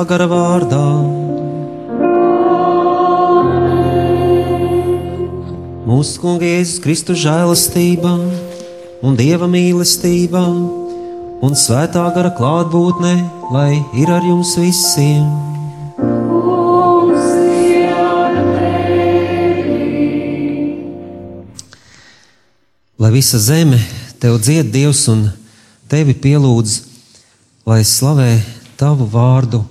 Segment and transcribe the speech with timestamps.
[0.09, 0.85] Gara vārdā.
[5.85, 8.13] Mūsu Kunga Jēzus Kristus žēlastība
[9.05, 10.41] un Dieva mīlestība
[11.45, 13.13] un svētā gara klātbūtne,
[13.53, 15.27] lai ir ar jums visiem.
[22.97, 23.77] Lai visa zeme
[24.17, 25.27] tev dzied Dievs un
[25.91, 26.81] tevi pielūdz,
[27.69, 28.31] lai slavē
[28.79, 29.61] tavu vārdu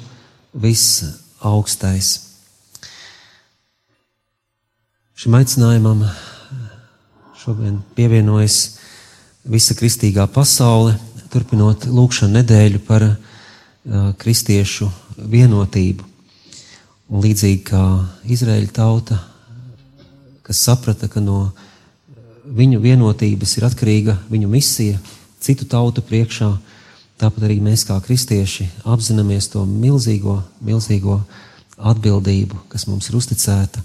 [0.64, 1.04] viss
[1.44, 2.14] augstais.
[5.14, 6.02] Šim aicinājumam
[7.38, 8.78] šodien pievienojas
[9.44, 10.96] visa kristīgā pasaule,
[11.32, 13.16] turpinot lūkšanu nedēļu par uh,
[14.18, 14.88] kristiešu
[15.18, 16.06] vienotību.
[17.12, 17.82] Un līdzīgi kā
[18.32, 19.18] Izraēļa tauta,
[20.44, 21.50] kas saprata, ka no
[22.44, 25.00] viņu vienotības ir atkarīga viņu misija
[25.44, 26.48] citu tautu priekšā,
[27.20, 31.20] tāpat arī mēs kā kristieši apzināmies to milzīgo, milzīgo
[31.78, 33.82] atbildību, kas mums ir uzticēta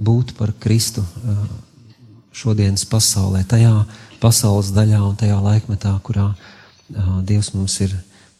[0.00, 1.04] būt par Kristu
[2.32, 3.72] šodienas pasaulē, tajā
[4.20, 6.30] pasaules daļā un tajā laikmetā, kurā
[7.26, 7.92] Dievs mums ir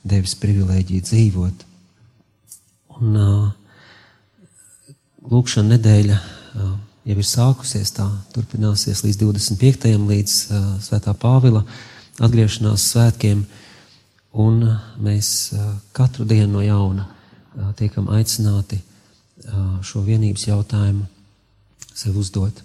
[0.03, 1.65] devis privilēģiju dzīvot.
[2.99, 3.19] Un
[5.31, 6.17] lūkšana nedēļa
[7.11, 9.95] jau ir sākusies, tā turpināsies līdz 25.
[10.11, 10.35] līdz
[10.85, 11.63] Svētā Pāvila
[12.21, 13.45] atgriešanās svētkiem,
[14.41, 14.61] un
[15.03, 15.53] mēs
[15.97, 17.09] katru dienu no jauna
[17.79, 18.79] tiekam aicināti
[19.83, 21.07] šo vienības jautājumu
[21.97, 22.61] sev uzdot.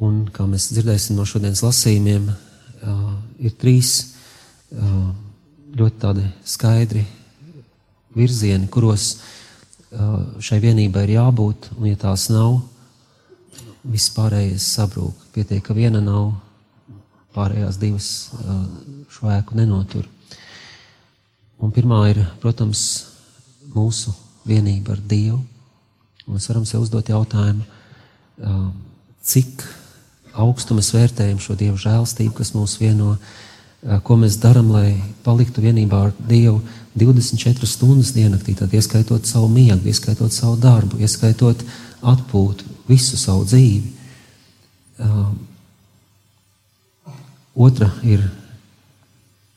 [0.00, 2.30] Un, kā mēs dzirdēsim no šodienas lasījumiem,
[3.40, 4.14] ir trīs
[5.76, 7.02] ļoti tādi skaidri
[8.16, 9.16] virzieni, kuros
[9.90, 12.60] šai vienībai ir jābūt, un ja tās nav,
[13.82, 15.26] viss pārējais sabrūk.
[15.34, 16.30] Pietiek, ka viena nav,
[17.34, 18.08] pārējās divas
[19.12, 20.08] šo ēku nenotur.
[21.60, 22.82] Un pirmā ir, protams,
[23.74, 24.14] mūsu
[24.48, 25.40] vienība ar Dievu.
[26.30, 27.64] Mēs varam sev uzdot jautājumu,
[29.26, 29.64] cik
[30.40, 33.16] augstu mēs vērtējam šo Dieva žēlstību, kas mūs vieno,
[34.06, 34.94] ko mēs darām, lai
[35.24, 36.60] paliktu vienībā ar Dievu
[36.98, 41.62] 24 stundas diennaktī, tad ieskaitot savu miegu, ieskaitot savu darbu, ieskaitot
[42.00, 43.92] atpūtu, visu savu dzīvi.
[47.54, 48.22] Otra ir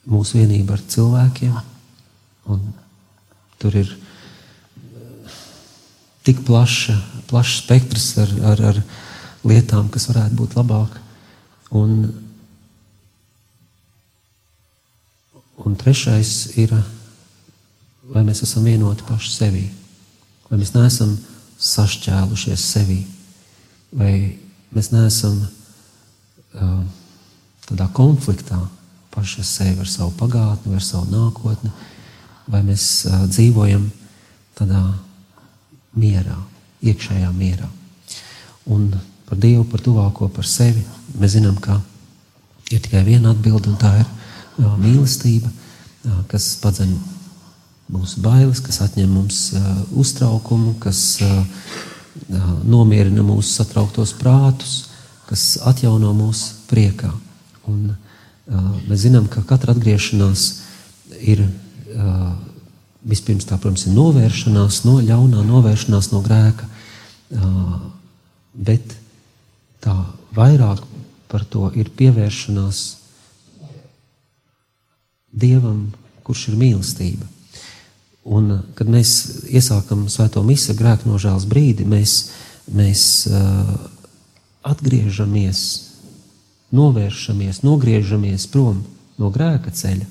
[0.10, 1.54] mūsu vienība ar cilvēkiem,
[2.52, 2.66] un
[3.62, 5.38] tur ir uh,
[6.26, 6.98] tik plaša,
[7.30, 8.82] plašs spektrs ar, ar, ar
[9.48, 11.00] lietām, kas varētu būt labāk.
[11.74, 12.12] Un,
[15.64, 16.76] un trešais ir,
[18.12, 19.66] vai mēs esam vienoti paši sevī,
[20.50, 21.18] vai mēs neesam
[21.64, 23.02] sašķēlušies sevī
[23.98, 24.14] vai
[24.74, 26.82] mēs neesam uh,
[27.70, 28.60] tādā konfliktā
[29.14, 31.72] paši ar sevi, ar savu pagātni, ar savu nākotni,
[32.50, 33.86] vai mēs uh, dzīvojam
[34.58, 34.82] tādā
[35.98, 36.38] mierā,
[36.84, 37.70] iekšējā mierā.
[38.74, 38.90] Un
[39.28, 40.84] par Dievu, par tuvāko, par sevi
[41.20, 41.80] mēs zinām, ka
[42.72, 46.96] ir tikai viena atbilde, un tā ir uh, mīlestība, uh, kas padzen
[47.94, 49.68] mūsu bailes, kas atņem mums uh,
[50.00, 51.44] uztraukumu, kas uh,
[52.66, 54.88] nomierina mūsu satrauktos prātus,
[55.30, 57.12] kas atjauno mūsu priekā.
[57.72, 60.48] Un, uh, mēs zinām, ka katra atgriešanās
[61.22, 62.34] ir uh,
[63.08, 67.78] vispirms tā, protams, ir novēršanās no ļaunā, novēršanās no grēka, uh,
[68.54, 68.96] bet
[69.84, 69.96] tā
[70.36, 70.84] vairāk
[71.32, 72.84] par to ir pievēršanās
[75.34, 75.88] Dievam,
[76.22, 77.26] kurš ir mīlestība.
[78.24, 79.10] Un, kad mēs
[79.50, 82.14] iesākam svēto misiju grēku nožēlas brīdi, mēs,
[82.70, 83.72] mēs uh,
[84.70, 85.64] atgriežamies,
[86.74, 88.82] novēršamies, nogriežamies prom
[89.22, 90.08] no grēka ceļa.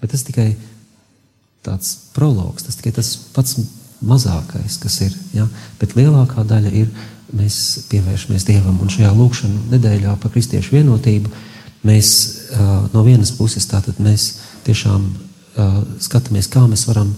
[0.00, 0.54] Bet tas tikai
[1.66, 3.58] tāds prologs, tas tikai tas pats
[4.00, 5.16] mazākais, kas ir.
[5.36, 5.46] Ja?
[5.80, 6.92] Bet lielākā daļa ir,
[7.36, 8.78] mēs pievēršamies Dievam.
[8.82, 11.30] Un šajā lūkšanā nedēļā par kristiešu vienotību
[11.86, 12.12] mēs
[12.54, 14.32] uh, no vienas puses tātad mēs
[14.66, 17.12] tiešām uh, skatāmies, kā mēs varam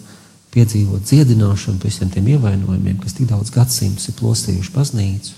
[0.52, 5.34] piedzīvot dziedināšanu pēc visiem tiem ievainojumiem, kas tik daudz gadsimtus ir plosījuši baznīcu.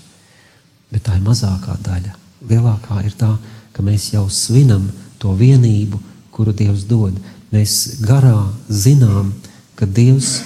[0.91, 2.24] Bet tā ir mazākā daļa.
[2.49, 3.31] Lielākā ir tā,
[3.75, 4.87] ka mēs jau svinam
[5.19, 5.99] to vienību,
[6.35, 7.15] kuru Dievs dod.
[7.53, 8.37] Mēs garā
[8.69, 9.33] zinām,
[9.75, 10.41] ka Dievs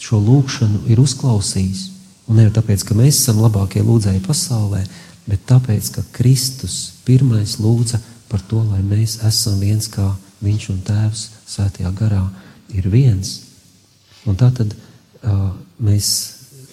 [0.00, 1.88] šo lūgšanu ir uzklausījis.
[2.26, 4.82] Un ne jau tāpēc, ka mēs esam labākie lūdzēji pasaulē,
[5.26, 10.10] bet tāpēc, ka Kristus pirmais lūdza par to, lai mēs esam viens kā
[10.44, 12.22] Viņš un Tēvs svētajā garā
[12.76, 13.40] ir viens.
[14.28, 16.08] Un tā tad uh, mēs,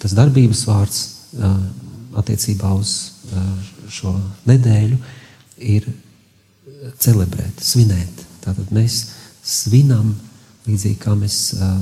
[0.02, 1.00] tas darbības vārds
[1.38, 1.56] uh,
[2.20, 3.13] attiecībā uz
[3.92, 4.14] šo
[4.48, 4.98] nedēļu
[5.64, 5.88] ir
[7.00, 8.24] celebrēt, svinēt.
[8.44, 9.00] Tātad mēs
[9.44, 10.14] svinam,
[10.68, 11.74] līdzīgi kā mēs uh,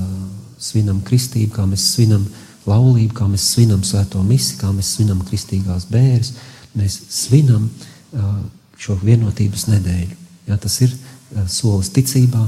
[0.62, 2.26] svinam kristību, kā mēs svinam
[2.68, 6.34] laulību, kā mēs svinam svēto misi, kā mēs svinam kristīgās bērres.
[6.78, 8.34] Mēs svinam uh,
[8.78, 10.18] šo vienotības nedēļu.
[10.48, 12.46] Ja, tas ir uh, solis ticībā,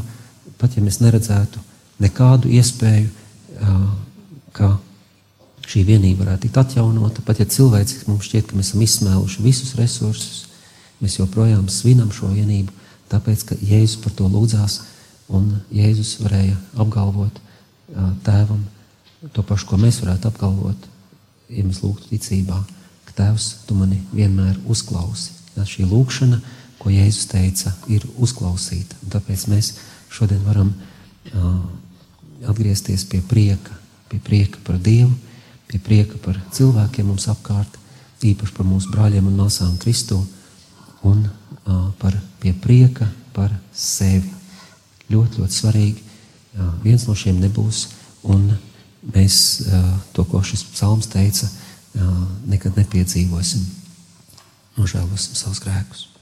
[0.59, 1.63] pat ja mēs neredzētu
[2.03, 3.87] nekādu iespēju, uh,
[4.55, 4.77] ka
[5.71, 9.75] šī vienība varētu tikt atjaunota, pat ja cilvēciski mums šķiet, ka mēs esam izsmēluši visus
[9.79, 10.45] resursus,
[11.01, 12.73] mēs joprojām svinam šo vienību,
[13.13, 14.81] tāpēc, ka Jēzus par to lūdzās,
[15.33, 17.41] un Jēzus varēja apgalvot
[18.27, 18.65] tēvam
[19.33, 20.89] to pašu, ko mēs varētu apgalvot,
[21.49, 22.59] ja mēs lūgtu ticībā,
[23.09, 25.33] ka Tēvs, tu mani vienmēr uzklausi.
[25.55, 26.41] Ja, šī lūkšana,
[26.81, 28.99] ko Jēzus teica, ir uzklausīta.
[29.05, 29.75] Un tāpēc mēs
[30.13, 30.75] šodien varam
[32.45, 33.73] atgriezties pie prieka,
[34.11, 35.15] pie prieka par Dievu,
[35.75, 37.81] pie prieka par cilvēkiem mums apkārt,
[38.23, 40.21] īpaši par mūsu brāļiem un māsām Kristu,
[41.03, 44.31] un uh, par pie prieka par sevi.
[45.11, 46.07] Ļoti, ļoti svarīgi.
[46.55, 47.89] Uh, viens no šiem nebūs,
[48.31, 48.47] un
[49.11, 52.17] mēs uh, to, ko šis psalms teica, uh,
[52.47, 53.67] nekad nepiedzīvosim.
[54.79, 56.14] Nožēlosim savus grēkus.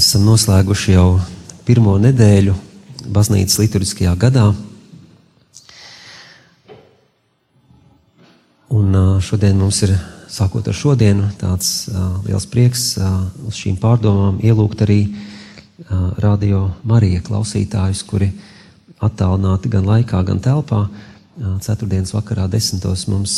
[0.00, 1.18] Esam noslēguši jau
[1.66, 2.54] pirmo nedēļu
[3.12, 4.46] baznīcas liturgiskajā gadā.
[8.72, 9.92] Un šodien mums ir,
[10.32, 16.62] sākot ar šodienu, tāds uh, liels prieks uh, uz šīm pārdomām ielūgt arī uh, radio
[16.86, 18.30] Marija klausītājus, kuri
[19.04, 20.86] attālināti gan laikā, gan telpā.
[21.64, 23.36] Ceturtdienas vakarā desmitos mums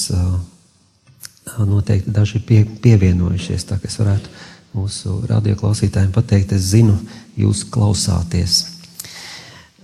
[1.59, 4.33] noteikti daži ir pie, pievienojušies, tā ka es varētu
[4.76, 6.97] mūsu radioklausītājiem pateikt, es zinu,
[7.37, 8.62] jūs klausāties.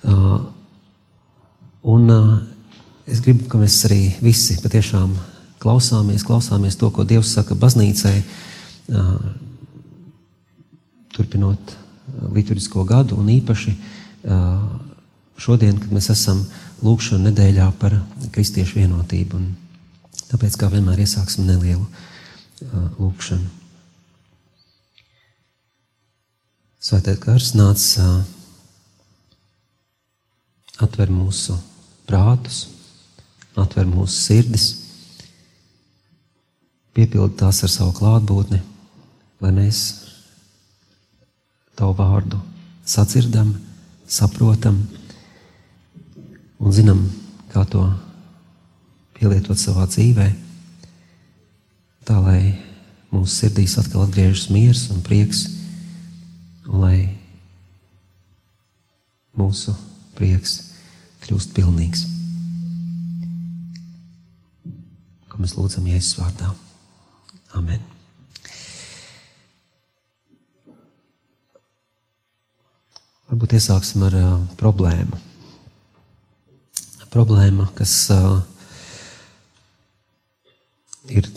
[0.02, 0.38] Uh,
[1.83, 2.30] un uh,
[3.09, 5.12] es gribu, ka mēs arī visi patiešām
[5.62, 9.12] klausāmies, klausāmies to, ko Dievs saka baznīcai, uh,
[11.16, 11.76] turpinot
[12.33, 14.62] liturgisko gadu un īpaši uh,
[15.38, 16.45] šodien, kad mēs esam
[16.85, 17.99] lūkšana nedēļā par
[18.35, 19.38] kristiešu vienotību.
[19.38, 23.57] Un tāpēc, kā vienmēr, iesāksim nelielu uh, lūkšanu.
[26.78, 27.82] Svētais gars nāc
[30.78, 31.56] atver mūsu
[32.06, 32.68] prātus,
[33.58, 34.66] atver mūsu sirdis,
[36.94, 38.61] piepild tās ar savu klātbūtni,
[39.42, 39.82] lai mēs
[41.75, 42.38] tavu vārdu
[42.87, 43.56] sadzirdam,
[44.06, 44.78] saprotam
[46.62, 47.02] un zinām,
[47.50, 47.88] kā to
[49.18, 50.30] pielietot savā dzīvē,
[52.06, 52.40] tā lai
[53.11, 55.49] mūsu sirdīs atkal atgriežas miers un prieks,
[56.68, 57.08] lai
[59.38, 59.75] mūsu
[60.18, 60.58] prieks
[61.25, 62.04] kļūst pilnīgs.
[65.28, 66.52] Ko mēs lūdzam Jēzus vārdā.
[67.58, 67.80] Amen.
[73.28, 75.18] Varbūt iesāksim ar uh, problēmu.
[77.12, 78.40] Problēma, kas uh,
[81.08, 81.28] ir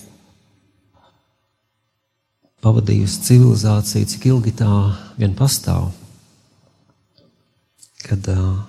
[2.61, 4.69] pavadījusi civilizācija, cik ilgi tā
[5.17, 5.89] vien pastāv.
[8.01, 8.61] Kad uh,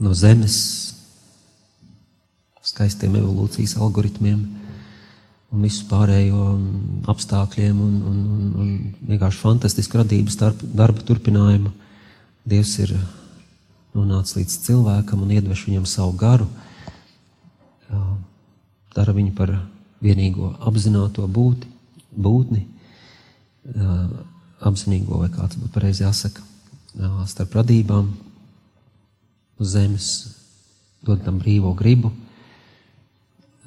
[0.00, 0.56] no zemes
[2.66, 4.40] skaistiem evolūcijas algoritmiem
[5.54, 6.48] un visu pārējo
[7.08, 8.72] apstākļiem un, un, un, un
[9.12, 11.70] vienkārši fantastisku radības darba turpinājumu.
[12.46, 12.92] Dievs ir
[13.96, 16.48] nonācis līdz cilvēkam un iedvež viņam savu garu,
[18.96, 19.54] dara viņu par
[20.04, 21.68] vienīgo apzināto būti,
[22.16, 22.66] būtni,
[24.66, 26.44] apzinīgo, vai kā tas būtu pareizi jāsaka,
[27.28, 28.12] starp radībām
[29.60, 30.10] uz zemes,
[31.04, 32.12] dod tam brīvo gribu,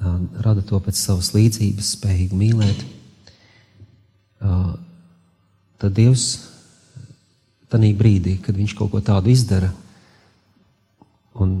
[0.00, 2.86] rada to pēc savas līdzības, spējīgi mīlēt.
[5.80, 6.24] Tad Dievs
[7.70, 9.70] tajā brīdī, kad Viņš kaut ko tādu izdara,
[11.38, 11.60] un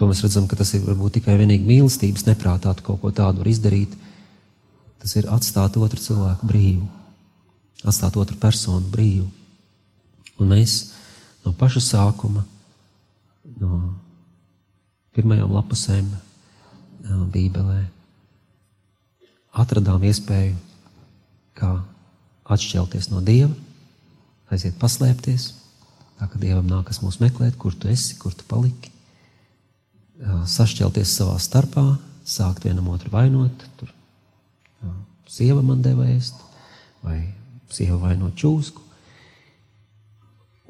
[0.00, 3.50] To mēs redzam, ka tas ir varbūt tikai vienīgi mīlestības neprātā kaut ko tādu var
[3.50, 3.92] izdarīt.
[5.02, 6.86] Tas ir atstāt otru cilvēku brīvu,
[7.84, 9.28] atstāt otru personu brīvu.
[10.40, 10.76] Un mēs
[11.44, 12.44] no paša sākuma,
[13.60, 13.80] no
[15.12, 16.12] pirmajām lapusēm
[17.34, 17.80] Bībelē,
[19.58, 20.54] atradām iespēju,
[21.58, 21.72] kā
[22.48, 23.52] atšķelties no Dieva,
[24.54, 25.50] aiziet paslēpties,
[26.22, 28.91] Tā kā Dievam nākas mūs meklēt, kur tu esi, kur tu paliki,
[30.20, 31.84] sašķelties savā starpā,
[32.28, 33.66] sākt vienam otru vainot.
[33.80, 33.90] Tur
[35.32, 36.36] sieva man deva ēst,
[37.02, 37.18] vai
[37.72, 38.82] sieva vainot čūsku.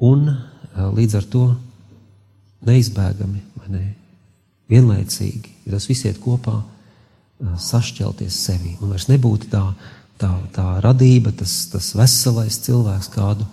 [0.03, 0.29] Un
[0.73, 1.43] līdz ar to
[2.67, 3.83] neizbēgami, vai ne,
[4.71, 6.61] vienlaicīgi, ja tas viss iet kopā,
[7.59, 8.77] sašķelties sevi.
[8.79, 9.63] Un vairs nebūtu tā,
[10.21, 13.47] tā, tā radība, tas, tas veselais cilvēks, kādu,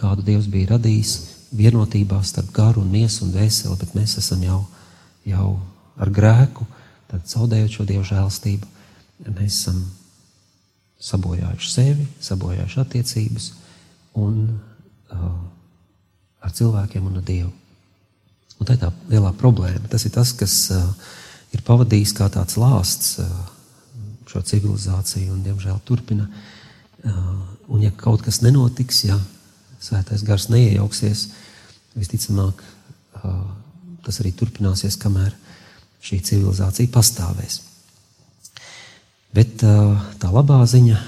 [0.00, 1.14] kādu Dievs bija radījis,
[1.52, 4.62] vienotībā starp garu un miesu un dvēseli, bet mēs esam jau,
[5.28, 5.48] jau
[6.00, 6.66] ar grēku,
[7.10, 8.68] tad zaudējot šo Dieva žēlstību,
[9.28, 9.82] mēs esam
[11.02, 13.48] sabojājuši sevi, sabojājuši attiecības
[14.22, 15.26] un uh,
[16.42, 17.50] ar cilvēkiem un ar Dievu.
[18.58, 19.88] Un tā ir tā lielā problēma.
[19.90, 20.84] Tas ir tas, kas uh,
[21.54, 23.30] ir pavadījis kā tāds lāsts uh,
[24.30, 26.28] šo civilizāciju un, diemžēl, turpina.
[27.02, 29.18] Uh, un, ja kaut kas nenotiks, ja
[29.82, 31.26] svētais gars neiejauksies,
[31.98, 32.62] visticamāk,
[33.18, 33.42] uh,
[34.02, 35.34] tas arī turpināsies, kamēr
[36.02, 37.60] šī civilizācija pastāvēs.
[39.32, 40.98] Bet tā labā ziņa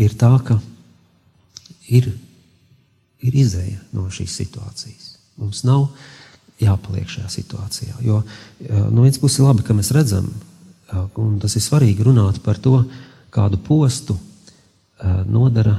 [0.00, 0.58] ir tā, ka
[1.86, 2.08] ir,
[3.22, 5.12] ir izēja no šīs situācijas.
[5.38, 5.86] Mums nav
[6.62, 7.94] jāpaliek šajā situācijā.
[8.02, 8.22] Jo
[8.90, 10.32] no vienas puses ir labi, ka mēs redzam,
[11.20, 12.80] un tas ir svarīgi runāt par to,
[13.34, 14.16] kādu postu
[15.28, 15.76] nodara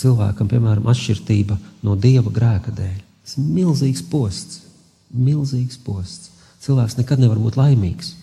[0.00, 2.96] cilvēkam, piemēram, atšķirība no dieva grēka dēļ.
[3.24, 4.65] Tas ir milzīgs posts,
[5.14, 6.32] milzīgs posts.
[6.64, 8.14] Cilvēks nekad nevar būt laimīgs.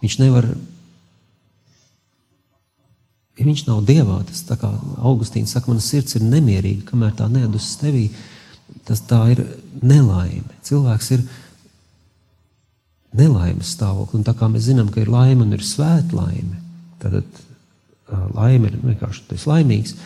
[0.00, 0.46] Viņš nevar,
[3.36, 7.28] ja viņš nav dievā, tas tā kā Augustīns saka, mana sirds ir nemierīga, kamēr tā
[7.32, 8.08] neadus tevī,
[8.88, 9.44] tas tā ir
[9.82, 10.46] nelaime.
[10.66, 11.26] Cilvēks ir
[13.16, 16.60] nelaimes stāvokli, un tā kā mēs zinām, ka ir laime un ir svētlaime,
[17.02, 19.96] tad uh, laime ir vienkārši tas laimīgs,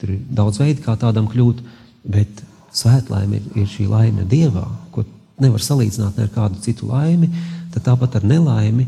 [0.00, 1.62] tur ir daudz veidu, kā tādam kļūt,
[2.04, 2.44] bet
[2.76, 5.06] svētlaime ir, ir šī laime Dievā, ko
[5.44, 7.30] nevar salīdzināt ne ar kādu citu laimi,
[7.74, 8.86] tad tāpat ar nelaimi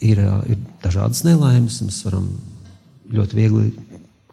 [0.00, 1.80] ir, ir dažādas nelaimes.
[1.84, 2.30] Mēs varam
[3.10, 3.70] ļoti viegli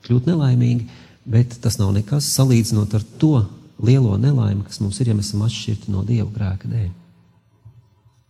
[0.06, 0.88] kļūt nelaimīgi,
[1.28, 3.34] bet tas nav nekas salīdzinot ar to
[3.84, 6.90] lielo nelaimi, kas mums ir, ja mēs esam atšķirti no Dieva grēka dēļ.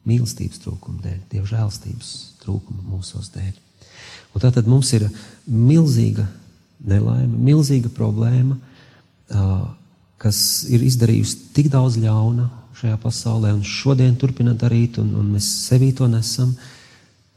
[0.08, 2.12] Mīlestības trūkuma dēļ, Dieva žēlstības
[2.44, 3.54] trūkuma mūsos dēļ.
[4.36, 5.08] Un tātad mums ir
[5.48, 6.28] milzīga
[6.88, 8.58] nelaime, milzīga problēma,
[10.22, 15.48] kas ir izdarījusi tik daudz ļauna šajā pasaulē, un šodien turpina darīt, un, un mēs
[15.66, 16.54] sevī to nesam,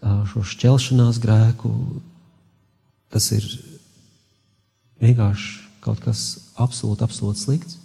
[0.01, 1.71] šo šķelšanās grēku.
[3.11, 3.47] Tas ir
[5.01, 6.25] vienkārši kaut kas
[6.61, 7.79] absolūti, absolūti slikts.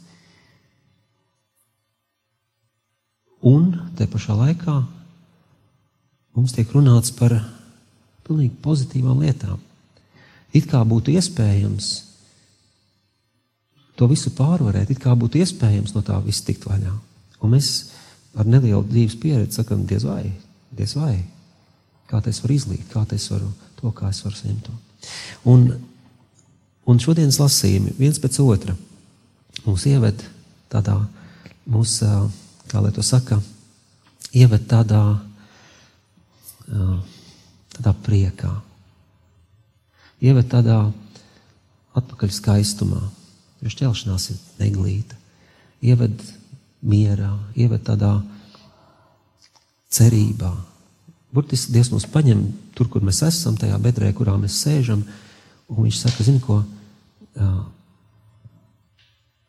[3.45, 4.75] Un te pašā laikā
[6.35, 7.37] mums tiek runāts par
[8.25, 9.59] pilnīgi pozitīvām lietām.
[10.55, 11.91] It kā būtu iespējams
[13.95, 16.93] to visu pārvarēt, it kā būtu iespējams no tā viss tikt vaļā.
[17.43, 17.69] Un mēs
[18.35, 20.27] ar nelielu dzīves pieredzi sakām, diez vai,
[20.75, 21.17] diez vai,
[22.09, 24.75] kā es varu izlīgt, kā es varu to, kā es varu saņemt to.
[25.51, 25.67] Un,
[26.85, 28.75] un šodienas lasījumi viens pēc otra
[29.65, 30.21] mūs ieved
[30.71, 30.97] tādā,
[31.71, 31.97] mūs,
[32.69, 33.39] kā lai to saka,
[34.35, 35.01] ieved tādā,
[37.77, 38.51] tādā priekā,
[40.25, 40.79] ieved tādā
[41.95, 42.99] atpakaļ skaistumā,
[43.65, 45.17] jo šķelšanās ir neglīta,
[45.81, 46.21] ieved
[46.85, 48.13] mierā, ieved tādā
[49.95, 50.51] cerībā.
[51.33, 52.45] Burtiski Dievs mūs paņem
[52.77, 56.59] tur, kur mēs esam, tajā bedrē, kurā mēs sēžam, un Viņš saka, zini ko,
[57.33, 57.49] jā,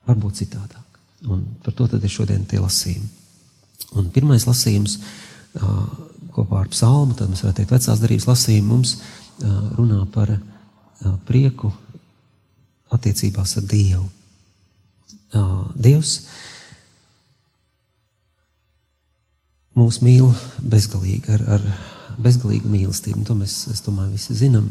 [0.09, 1.01] varbūt citādāk.
[1.29, 3.09] Un par to tad ir šodien tie lasījumi.
[4.01, 5.73] Un pirmais lasījums jā,
[6.33, 11.13] kopā ar psalmu, tad mēs varētu teikt vecās darības lasījumu, mums jā, runā par jā,
[11.29, 11.73] prieku
[12.97, 14.05] attiecībās ar Dievu.
[15.77, 16.19] Dievs
[19.77, 20.31] mūs mīl
[20.65, 21.65] bezgalīgi, ar, ar
[22.23, 23.25] bezgalīgu mīlestību.
[23.29, 24.71] To mēs, es domāju, visi zinām.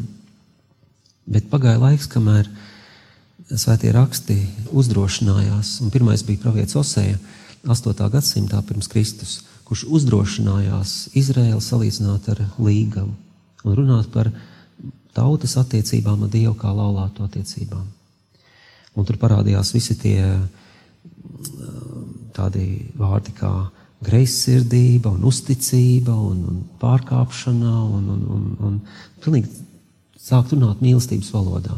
[1.26, 2.48] Bet pagāja laiks, kamēr
[3.46, 4.38] svētie raksti
[4.74, 7.18] uzdrošinājās, un pirmais bija pravietis Oseja,
[7.66, 7.94] 8.
[8.10, 13.14] gadsimtā pirms Kristus, kurš uzdrošinājās Izraēlu salīdzināt ar līgavu
[13.66, 14.30] un runāt par
[15.16, 17.86] tautas attiecībām ar Dievu kā laulāto attiecībām.
[18.96, 20.20] Un tur parādījās visi tie
[22.36, 23.52] tādi vārdi kā
[24.04, 28.76] greizsirdība un uzticība un, un pārkāpšana un, un, un, un
[29.24, 29.64] pilnīgi
[30.20, 31.76] sākt runāt mīlestības valodā.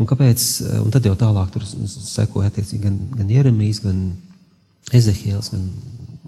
[0.00, 0.46] Un kāpēc?
[0.80, 4.04] Un tad jau tālāk tur sekoja attiecīgi gan, gan Jeremijs, gan
[4.96, 5.66] Ezehiels, gan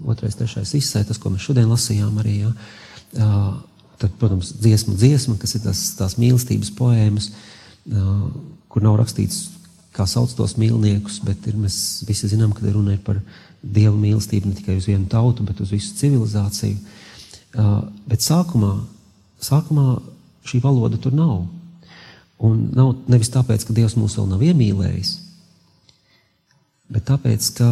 [0.05, 2.35] otrais, trešais izsai, tas, ko mēs šodien lasījām arī.
[2.43, 2.51] Ja.
[4.01, 7.29] Tad, protams, dziesma, dziesma, kas ir tas, tās mīlestības poēmas,
[8.73, 9.45] kur nav rakstīts,
[9.93, 13.19] kā sauc tos mīlniekus, bet ir, mēs visi zinām, ka runa ir par
[13.63, 16.79] dievu mīlestību ne tikai uz vienu tautu, bet uz visu civilizāciju.
[17.53, 18.73] Uh, bet sākumā,
[19.43, 19.99] sākumā
[20.49, 21.43] šī valoda tur nav.
[22.43, 25.11] Un nav nevis tāpēc, ka Dievs mūs vēl nav iemīlējis,
[26.91, 27.69] bet tāpēc, ka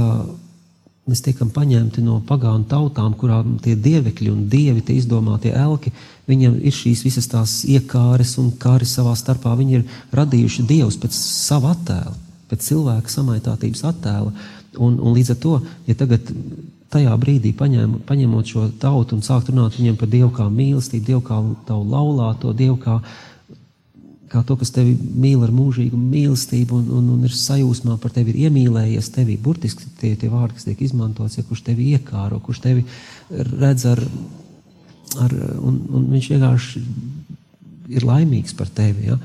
[1.12, 5.94] mēs tiekam paņemti no pagānu tautām, kurām tie dievekļi un dievi, tie izdomātie elki,
[6.32, 9.54] viņiem ir šīs visas tās iekāres un kāri savā starpā.
[9.60, 12.16] Viņi ir radījuši dievus pēc sava attēla,
[12.52, 14.36] pēc cilvēka samaitātības attēla.
[14.80, 15.58] Un, un līdz ar to,
[15.90, 16.32] ja tagad
[16.92, 21.24] tajā brīdī paņem, paņemot šo tautu un sākt runāt viņiem par dievu kā mīlestību, dievu
[21.28, 23.00] kā tavu laulāto, dievu kā
[24.32, 28.32] kā to, kas tevi mīl ar mūžīgu mīlestību un, un, un ir sajūsmā par tevi,
[28.32, 29.36] ir iemīlējies tevi.
[29.42, 32.86] Burtiski tie, tie vārdi, kas tiek izmantots, ja kurš tevi iekāro, kurš tevi
[33.30, 34.04] redz ar,
[35.26, 36.84] ar un, un viņš vienkārši
[37.92, 39.10] ir laimīgs par tevi.
[39.12, 39.20] Ja,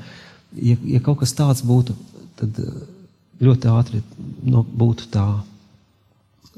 [0.59, 1.95] ja, ja kaut kas tāds būtu,
[2.39, 2.59] tad
[3.43, 4.03] ļoti ātri
[4.49, 5.27] no, būtu tā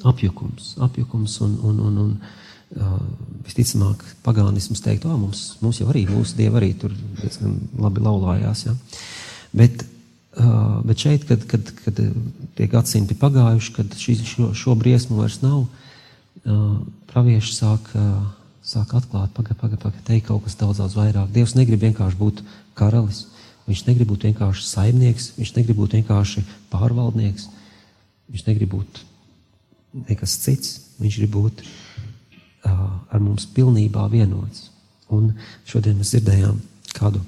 [0.10, 2.14] apjukums, apjukums un, un, un, un
[2.70, 8.66] visticamāk, pagānisms teikt, ka mums, mums jau arī mūsu dievi arī tur diezgan labi laulājās.
[8.68, 8.76] Ja?
[9.58, 9.84] Bet,
[10.38, 12.02] uh, bet šeit, kad, kad, kad
[12.58, 16.78] tie gadsimti pagājuši, kad šī, šo, šo briesmu vairs nav, uh,
[17.10, 17.90] pravieši sāk,
[18.66, 21.32] sāk atklāt, pagaidi, pagaidi, pagaidi, teikt kaut kas daudz, daudz vairāk.
[21.34, 22.44] Dievs negrib vienkārši būt
[22.78, 23.26] karalis,
[23.70, 27.50] viņš negrib būt vienkārši saimnieks, viņš negrib būt vienkārši pārvaldnieks,
[28.30, 29.04] viņš negrib būt
[30.06, 31.64] nekas cits, viņš grib būt
[33.10, 34.70] ar mums pilnībā vienots.
[35.14, 35.32] Un
[35.68, 36.60] šodien mēs dzirdējām,
[36.94, 37.22] kādu,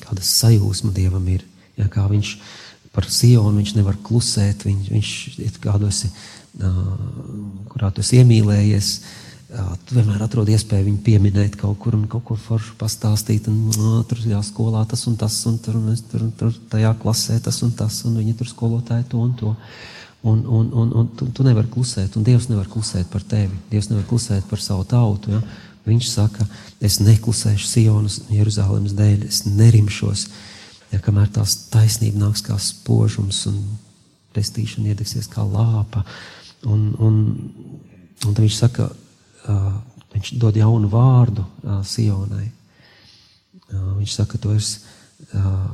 [0.00, 1.44] kāda sajūsma Dievam ir.
[1.76, 2.36] Ja, kā viņš
[2.94, 5.12] par Sionu viņš nevar klusēt, viņš, viņš
[5.44, 6.06] ir kādos,
[7.72, 8.92] kurā tu esi iemīlējies.
[9.86, 13.50] Tu vienmēr atrod iespēju viņu pieminēt kaut kur un kaut ko foršu pastāstīt.
[13.52, 16.94] Un, no, tur jā, skolā tas un tas, un tur, un es tur, tur tajā
[17.02, 19.52] klasē tas un tas, un viņi tur skolotāji to un to.
[19.52, 19.95] Uh,
[20.26, 23.54] Un, un, un, un tu, tu nevari klusēt, un Dievs nevar klusēt par tevi.
[23.70, 25.30] Dievs nevar klusēt par savu tautu.
[25.36, 25.42] Ja?
[25.86, 26.46] Viņš saka,
[26.82, 30.24] es neklusēšu Sionas un Jeruzalemes dēļ, es nerimšos,
[30.90, 33.60] ja, kamēr tās taisnība nāks kā spožums un
[34.34, 36.02] pestīšana iedegsies kā lāpa.
[36.66, 37.22] Un, un,
[38.26, 38.90] un tad viņš saka,
[39.46, 39.72] uh,
[40.16, 42.48] viņš dod jaunu vārdu uh, Sionai.
[43.70, 44.82] Uh, viņš saka, tu esi
[45.38, 45.70] uh,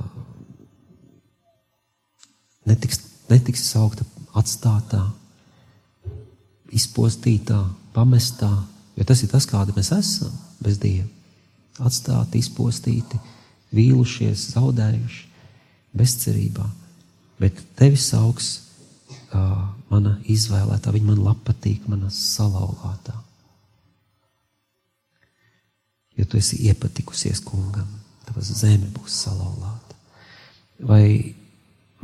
[2.68, 3.00] netiks,
[3.32, 4.04] netiks saukta
[4.38, 5.02] atstātā,
[6.72, 7.58] izpostītā,
[7.92, 8.50] pamestā,
[8.96, 11.08] jo tas ir tas, kāda mēs esam bez Dieva.
[11.82, 13.18] Atstāti, izpostīti,
[13.72, 15.22] vīlušies, zaudējuši,
[15.96, 16.66] bezcerībā.
[17.40, 18.50] Bet tevi sauks
[19.32, 23.16] uh, mana izvēlētā, viņa man patīk, mana salauztā.
[26.16, 27.88] Jo tu esi iepatikusies kungam,
[28.28, 29.96] tavs zeme būs salauzta.
[30.84, 31.34] Vai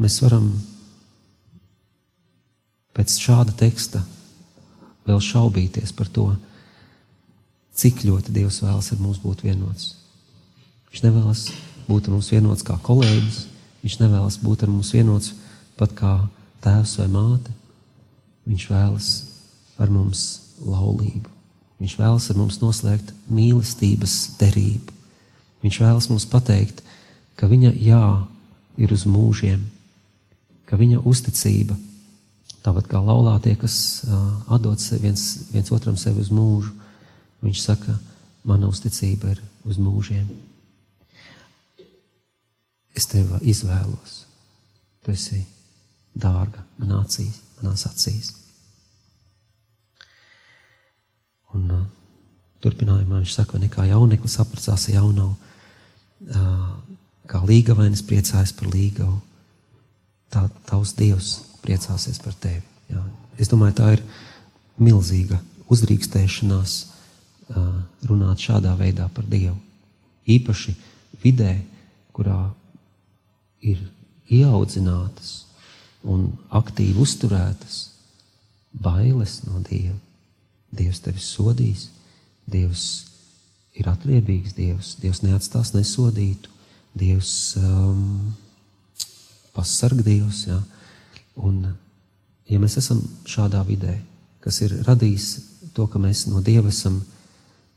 [0.00, 0.48] mēs varam
[2.98, 4.02] pēc šāda teksta
[5.06, 6.32] vēl šaubīties par to,
[7.78, 9.92] cik ļoti Dievs vēlas ar mums būt vienots.
[10.90, 11.44] Viņš nevēlas
[11.86, 13.38] būt ar mums vienots kā kolēģis,
[13.84, 15.32] viņš nevēlas būt ar mums vienots
[15.78, 16.12] pat kā
[16.64, 17.54] tēvs vai māte.
[18.48, 19.08] Viņš vēlas
[19.78, 20.24] ar mums
[20.66, 21.30] laulību.
[21.78, 24.96] Viņš vēlas ar mums noslēgt mīlestības derību.
[25.62, 26.82] Viņš vēlas mums pateikt,
[27.38, 28.06] ka viņa jā
[28.78, 29.62] ir uz mūžiem,
[30.66, 31.76] ka viņa uzticība
[32.64, 34.04] Tāpat kā laulātie, kas
[34.50, 36.72] atdod viens, viens otram sevi uz mūžu,
[37.44, 37.94] viņš saka,
[38.48, 40.26] mana uzticība ir uz mūžiem.
[42.98, 44.24] Es tevi izvēlos.
[45.04, 45.44] Tu esi
[46.18, 48.32] dārga manā acīs, manās acīs.
[51.56, 51.84] Un uh,
[52.64, 56.66] turpinājumā viņš saka, nekā jauneklis apprecās jaunau, uh,
[57.30, 59.20] kā līgavainis priecājas par līgavu.
[60.28, 61.36] Tā tavs Dievs
[61.68, 62.64] priecāsies par tevi.
[62.88, 63.04] Jā.
[63.38, 64.04] Es domāju, tā ir
[64.80, 66.78] milzīga uzdrīkstēšanās
[68.08, 69.56] runāt šādā veidā par Dievu.
[70.28, 70.74] Īpaši
[71.22, 71.54] vidē,
[72.16, 72.50] kurā
[73.64, 73.80] ir
[74.28, 75.44] ieaudzinātas
[76.08, 77.78] un aktīvi uzturētas
[78.72, 79.96] bailes no Dieva.
[80.68, 81.88] Dievs tevi sodīs,
[82.48, 82.82] Dievs
[83.78, 86.50] ir atriebīgs, Dievs, Dievs neatstās nesodītu,
[86.98, 88.34] Dievs um,
[89.56, 90.44] pasarg Dievs.
[90.50, 90.60] Ja?
[91.44, 91.62] Un,
[92.48, 93.98] ja mēs esam šādā vidē,
[94.44, 95.28] kas ir radījis
[95.76, 97.00] to, ka mēs no Dieva esam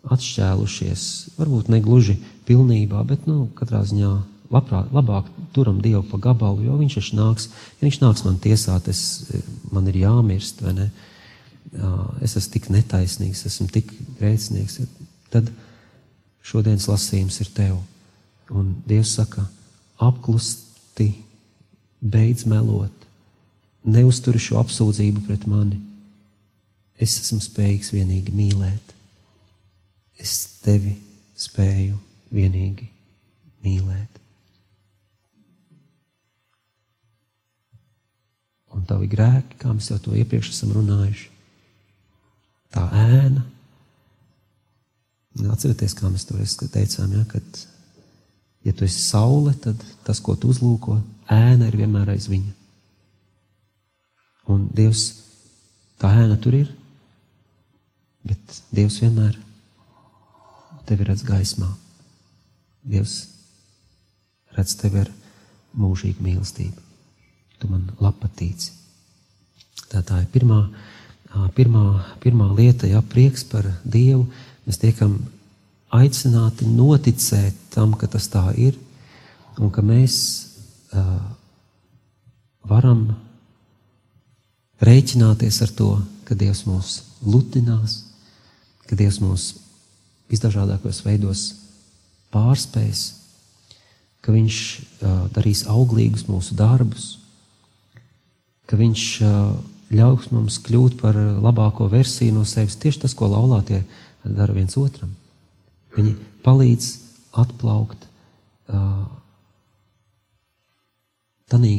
[0.10, 1.04] atšķēlušies,
[1.38, 4.12] varbūt ne gluži pilnībā, bet nu, katrā ziņā
[4.52, 7.48] labprāt, labāk turam Dievu pa gabalu, jo viņš taču nāks,
[7.80, 9.04] ja viņš nāks man tiesāt, es,
[9.72, 10.90] man ir jāmirst, vai ne?
[12.26, 14.82] Es esmu tik netaisnīgs, esmu tik grēcinieks,
[15.32, 15.48] tad
[16.44, 17.78] šodienas lasījums ir tev.
[18.52, 19.46] Un Dievs saka,
[20.02, 21.14] apklusti
[22.02, 23.01] beidz melot,
[23.88, 25.80] neuztur šo apsūdzību pret mani.
[27.02, 28.94] Es esmu spējīgs vienīgi mīlēt.
[30.22, 30.94] Es tevi
[31.40, 31.98] spēju
[32.34, 32.88] vienīgi
[33.66, 34.20] mīlēt.
[38.72, 41.28] Un tavi grēki, kā mēs jau to iepriekš esam runājuši,
[42.72, 43.44] tā ēna.
[45.52, 46.38] Atcerieties, kā mēs to
[46.72, 47.60] teicām, ja, kad,
[48.68, 50.98] ja tu esi saule, tad tas, ko tu uzlūko,
[51.32, 52.61] ēna ir vienmēr aiz viņa.
[54.50, 55.04] Un Dievs,
[56.02, 56.70] tā ēna tur ir,
[58.26, 59.38] bet Dievs vienmēr
[60.90, 61.70] tevi redz gaismā.
[62.82, 63.18] Dievs
[64.58, 65.12] redz tevi ar
[65.78, 66.88] mūžīgu mīlestību.
[67.62, 68.72] Tu man patīci.
[69.92, 70.64] Tā, tā ir pirmā,
[71.56, 71.84] pirmā,
[72.24, 74.26] pirmā lieta, ja prieks par Dievu.
[74.66, 75.20] Mēs tiekam
[75.92, 78.78] aicināti noticēt tam, ka tas tā ir,
[79.60, 80.16] un ka mēs
[80.96, 81.20] uh,
[82.68, 83.12] varam
[84.82, 85.90] rēķināties ar to,
[86.26, 88.02] ka Dievs mūs lutinās,
[88.90, 89.48] ka Dievs mūs
[90.32, 91.48] visdažādākos veidos
[92.34, 93.04] pārspēs,
[94.22, 94.58] ka Viņš
[95.02, 97.16] uh, darīs auglīgus mūsu darbus,
[98.70, 99.54] ka Viņš uh,
[99.92, 102.78] ļaus mums kļūt par labāko versiju no sevis.
[102.80, 103.84] Tieši tas, ko laulātie
[104.24, 105.12] dara viens otram.
[105.98, 106.16] Viņi
[106.46, 106.92] palīdz
[107.42, 108.06] atplaukt
[108.72, 109.04] uh,
[111.52, 111.76] tanī,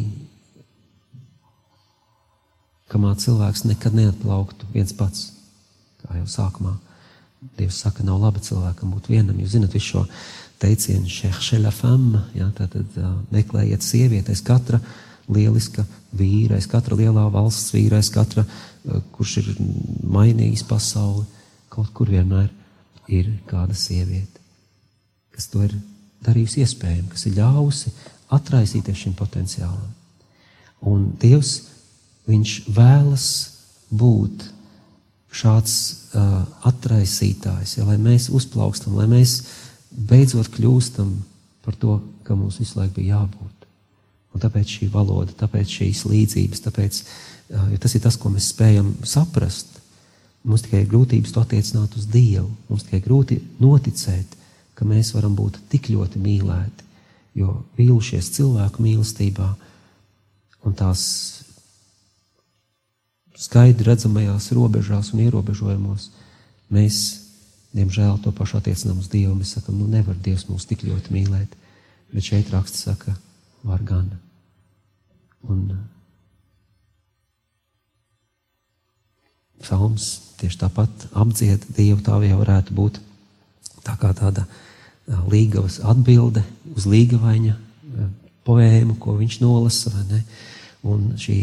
[2.92, 5.30] kamā cilvēks nekad neatplauktu viens pats.
[6.02, 6.76] Kā jau sākumā
[7.58, 9.38] Dievs saka, nav labi cilvēkam būt vienam.
[9.42, 10.02] Jūs zinat visu šo
[10.62, 14.78] teicienu, šehšeļa fama, ja, tātad uh, meklējiet sievietes, katra
[15.26, 15.82] lieliska
[16.14, 19.50] vīra, katra lielā valsts vīra, katra, uh, kurš ir
[20.06, 21.24] mainījis pasauli,
[21.72, 22.46] kaut kur vienmēr
[23.10, 24.38] ir kāda sieviete,
[25.34, 25.74] kas to ir
[26.22, 27.90] darījusi iespējamu, kas ir ļāvusi
[28.32, 29.90] atraisīties šim potenciālam.
[30.86, 31.56] Un Dievs,
[32.30, 33.26] Viņš vēlas
[33.90, 34.46] būt
[35.32, 35.74] šāds
[36.12, 39.38] uh, atraisītājs, ja, lai mēs uzplaukstam, lai mēs
[39.90, 41.14] beidzot kļūstam
[41.64, 43.66] par to, ka mums visu laiku bija jābūt.
[44.32, 47.00] Un tāpēc šī valoda, tāpēc šīs līdzības, tāpēc,
[47.56, 49.80] uh, tas ir tas, ko mēs spējam saprast.
[50.44, 52.48] Mums tikai ir grūtības to attiecināt uz Dievu.
[52.68, 54.38] Mums tikai grūti noticēt,
[54.74, 56.88] ka mēs varam būt tik ļoti mīlēti,
[57.38, 59.48] jo vīlušies cilvēku mīlestībā
[60.66, 61.04] un tās
[63.42, 66.10] skaidri redzamajās robežās un ierobežojumos,
[66.72, 66.98] mēs,
[67.74, 69.34] diemžēl, to pašu attiecinām uz Dievu.
[69.38, 71.56] Mēs sakām, nu nevar Dievs mūs tik ļoti mīlēt,
[72.12, 73.16] bet šeit raksts saka,
[73.66, 74.10] var gan.
[75.42, 75.66] Un
[79.62, 80.08] psalms
[80.40, 83.00] tieši tāpat apdzied Dievu, tā jau varētu būt
[83.82, 84.46] tā kā tāda
[85.30, 86.44] līgavas atbilde
[86.76, 87.56] uz līgavaņa
[88.46, 90.20] poēmu, ko viņš nolasa, vai ne?
[90.82, 91.36] Un šī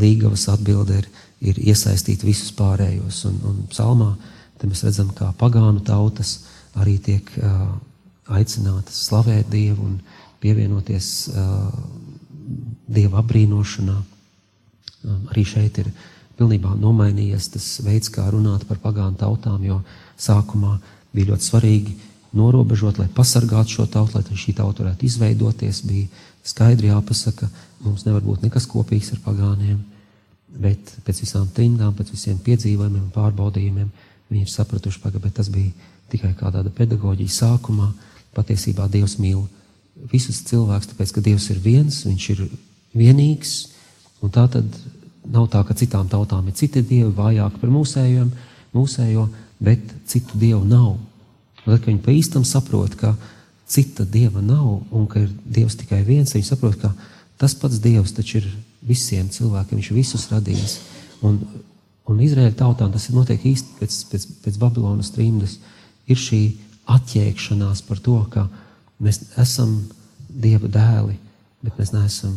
[0.00, 1.08] līgavas atbilde ir
[1.44, 3.24] ir iesaistīt visus pārējos.
[3.30, 4.12] Un, un psalmā
[4.62, 6.40] mēs redzam, kā pagānu tautas
[6.78, 7.70] arī tiek uh,
[8.34, 9.98] aicinātas slavēt Dievu un
[10.42, 11.70] pievienoties uh,
[12.88, 13.96] Dieva apbrīnošanā.
[15.06, 15.90] Um, arī šeit ir
[16.38, 19.80] pilnībā nomainījies tas veids, kā runāt par pagānu tautām, jo
[20.18, 20.78] sākumā
[21.14, 21.94] bija ļoti svarīgi
[22.38, 25.82] norobežot, lai pasargātu šo tautu, lai šī tauta varētu izveidoties.
[25.88, 26.08] Bija
[26.46, 27.48] skaidri jāpasaka,
[27.84, 29.78] mums nevar būt nekas kopīgs ar pagāniem.
[30.48, 33.90] Bet pēc visām trindām, pēc visiem piedzīvojumiem pārbaudījumiem
[34.30, 35.72] viņi ir sapratuši, ka tas bija
[36.12, 37.90] tikai kā tāda pedagoģija sākumā.
[38.36, 39.42] Patiesībā Dievs mīl
[40.12, 42.44] visus cilvēkus, tāpēc ka Dievs ir viens, Viņš ir
[42.96, 43.54] vienīgs.
[44.32, 44.66] Tā tad
[45.28, 48.30] nav tā, ka citām tautām ir citi dievi, vājāki par mūsējiem,
[48.74, 49.28] mūsējo,
[49.62, 50.96] bet citu dievu nav.
[51.64, 53.14] Un tad, kad viņi pa īstam saprot, ka
[53.68, 56.94] cita dieva nav un ka ir Dievs tikai viens, viņi saprot, ka
[57.38, 58.48] tas pats Dievs taču ir
[58.88, 60.78] visiem cilvēkiem, viņš visus radījis.
[61.26, 61.40] Un,
[62.08, 65.58] un Izraēla tautām tas ir notiek īsti pēc, pēc, pēc Babilonas trimdas,
[66.08, 66.42] ir šī
[66.88, 68.48] atķēkšanās par to, ka
[69.04, 69.80] mēs esam
[70.28, 71.16] Dieva dēli,
[71.64, 72.34] bet mēs neesam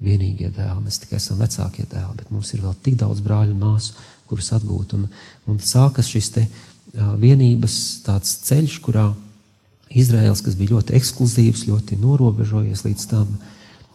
[0.00, 3.64] vienīgie dēli, mēs tikai esam vecākie dēli, bet mums ir vēl tik daudz brāļu un
[3.64, 3.96] māsu,
[4.30, 4.94] kurus atgūt.
[4.96, 5.08] Un,
[5.50, 7.74] un sākas šis te uh, vienības
[8.06, 9.10] ceļš, kurā
[9.90, 13.34] Izraels, kas bija ļoti ekskluzīvs, ļoti norobežojies līdz tam,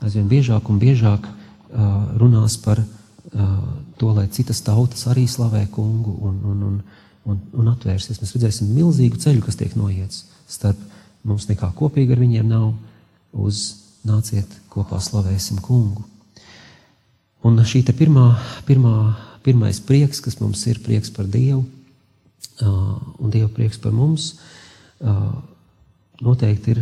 [0.04, 1.45] aizvien biežāk un biežāk uh,
[1.76, 2.82] runās par
[4.00, 6.76] to, lai citas tautas arī slavē kungu un, un, un,
[7.32, 8.22] un, un atvērsies.
[8.22, 10.80] Mēs redzēsim milzīgu ceļu, kas tiek noiets starp
[11.26, 12.74] mums nekā kopīga ar viņiem nav,
[13.36, 13.64] uz
[14.06, 16.06] nāciet kopā slavēsim kungu.
[17.46, 18.30] Un šī te pirmā,
[18.66, 18.94] pirmā,
[19.46, 21.66] pirmais prieks, kas mums ir prieks par Dievu,
[22.62, 24.32] un Dieva prieks par mums,
[26.22, 26.82] noteikti ir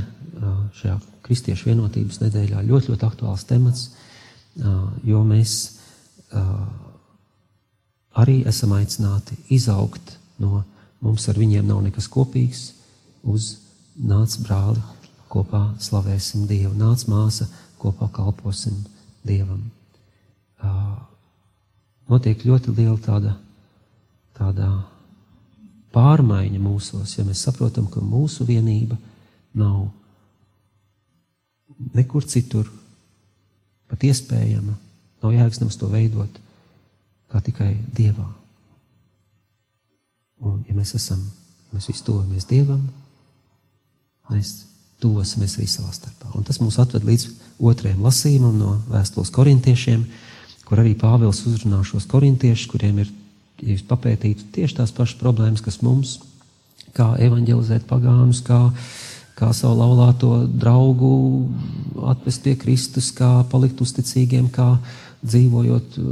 [0.79, 3.89] šajā kristiešu vienotības nedēļā ļoti, ļoti aktuāls temats.
[4.55, 5.73] Jo mēs
[8.13, 10.63] arī esam aicināti izaugt no
[11.03, 12.71] mums ar viņiem nav nekas kopīgs,
[13.23, 13.57] uz
[13.99, 14.81] nāc brāli,
[15.31, 17.47] kopā slavēsim Dievu, nāc māsa,
[17.81, 18.77] kopā kalposim
[19.25, 19.65] Dievam.
[22.09, 23.33] Notiek ļoti liela tāda,
[24.37, 24.69] tāda
[25.93, 28.97] pārmaiņa mūsos, ja mēs saprotam, ka mūsu vienība
[29.57, 29.89] nav
[31.93, 32.69] nekur citur
[33.93, 34.73] pat iespējama,
[35.21, 36.41] nav jēgas mums to veidot,
[37.29, 38.25] kā tikai Dievā.
[40.43, 41.21] Un, ja mēs esam,
[41.69, 42.81] ja mēs visi tuvojamies Dievam,
[44.33, 44.55] mēs
[45.03, 46.31] tuvosimies arī savā starpā.
[46.33, 47.27] Un tas mūs atved līdz
[47.63, 50.03] otrajam lasījumam no vēstules korintiešiem,
[50.67, 53.13] kur arī Pāvils uzrunā šos korintiešus, kuriem ir,
[53.61, 56.17] ja jūs papētītu, tieši tās pašas problēmas, kas mums,
[56.97, 58.93] kā evanģelizēt pagānus, kā uh,
[59.37, 61.13] kā savu laulāto draugu
[62.11, 64.75] atvest pie Kristus, kā palikt uzticīgiem, kā
[65.23, 66.11] dzīvojot uh,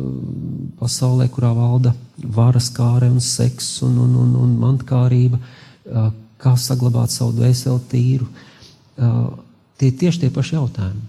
[0.79, 6.09] pasaulē, kurā valda varas kāre un seks un, un, un, un mantkārība, uh,
[6.41, 8.29] kā saglabāt savu dvēseli tīru.
[8.97, 9.27] Uh,
[9.77, 11.03] tie ir tieši tie paši jautājumi,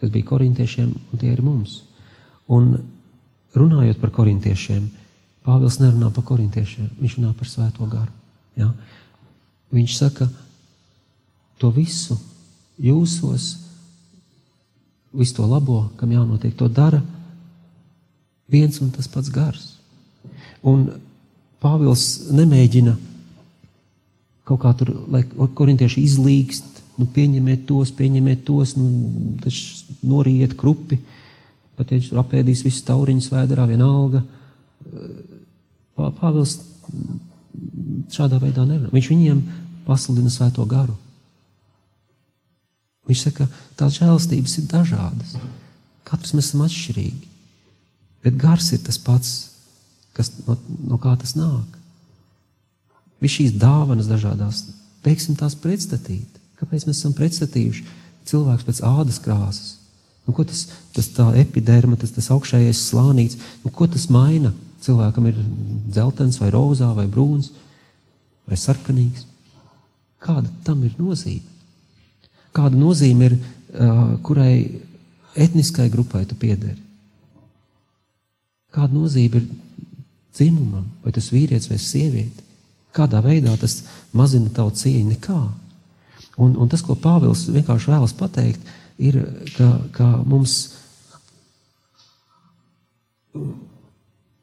[0.00, 1.82] kas bija korintiešiem, un tie ir mums.
[2.50, 2.72] Un
[3.58, 4.88] runājot par korintiešiem,
[5.40, 8.12] Pāvils nerunā par korintiešiem, viņš runā par svēto garu.
[8.60, 8.68] Ja?
[9.72, 10.49] Viņš saka, ka
[11.60, 12.16] to visu
[12.80, 13.52] jūsos,
[15.12, 17.02] visu to labo, kam jānotiek, to dara
[18.50, 19.76] viens un tas pats gars.
[20.66, 20.88] Un
[21.60, 22.94] Pāvils nemēģina
[24.48, 28.88] kaut kā tur, lai korintieši izlīgst, nu, pieņemiet tos, pieņemiet tos, nu,
[29.44, 30.98] taču noriet krupi,
[31.76, 34.24] pat ja viņš apēdīs visus tauriņus vēderā, vienalga.
[36.00, 36.56] Pāvils
[38.10, 38.90] šādā veidā nerunā.
[38.92, 39.44] Viņš viņiem
[39.86, 40.96] pasludina svēto garu.
[43.08, 45.36] Viņš saka, ka tās žēlastības ir dažādas.
[46.08, 47.28] Katrs mēs esam atšķirīgi.
[48.24, 49.30] Bet gars ir tas pats,
[50.16, 50.56] kas, no,
[50.90, 51.78] no kā tas nāk.
[53.20, 54.64] Visas šīs dāvanas dažādās,
[55.04, 56.40] beigsim tās pretstatīt.
[56.60, 57.86] Kāpēc mēs esam pretstatījuši
[58.28, 59.76] cilvēku pēc ādas krāsas?
[60.26, 64.52] Nu, ko tas, tas tā epiderma, tas, tas augšējais slānīts, nu, ko tas maina?
[64.80, 65.40] Cilvēkam ir
[65.92, 67.50] dzeltens vai rozā vai brūns
[68.48, 69.26] vai sarkanīgs.
[70.20, 71.59] Kāda tam ir nozīme?
[72.56, 74.54] Kāda nozīme ir, uh, kurai
[75.38, 76.78] etniskai grupai tu piederi.
[78.74, 79.48] Kāda nozīme ir
[80.34, 82.46] dzimumam, vai tas vīrietis vai sieviete?
[82.94, 83.80] Kādā veidā tas
[84.16, 85.14] mazina tavu cieņu?
[85.14, 85.40] Nekā.
[86.40, 89.18] Un, un tas, ko Pāvils vienkārši vēlas pateikt, ir,
[89.56, 90.56] ka, ka mums,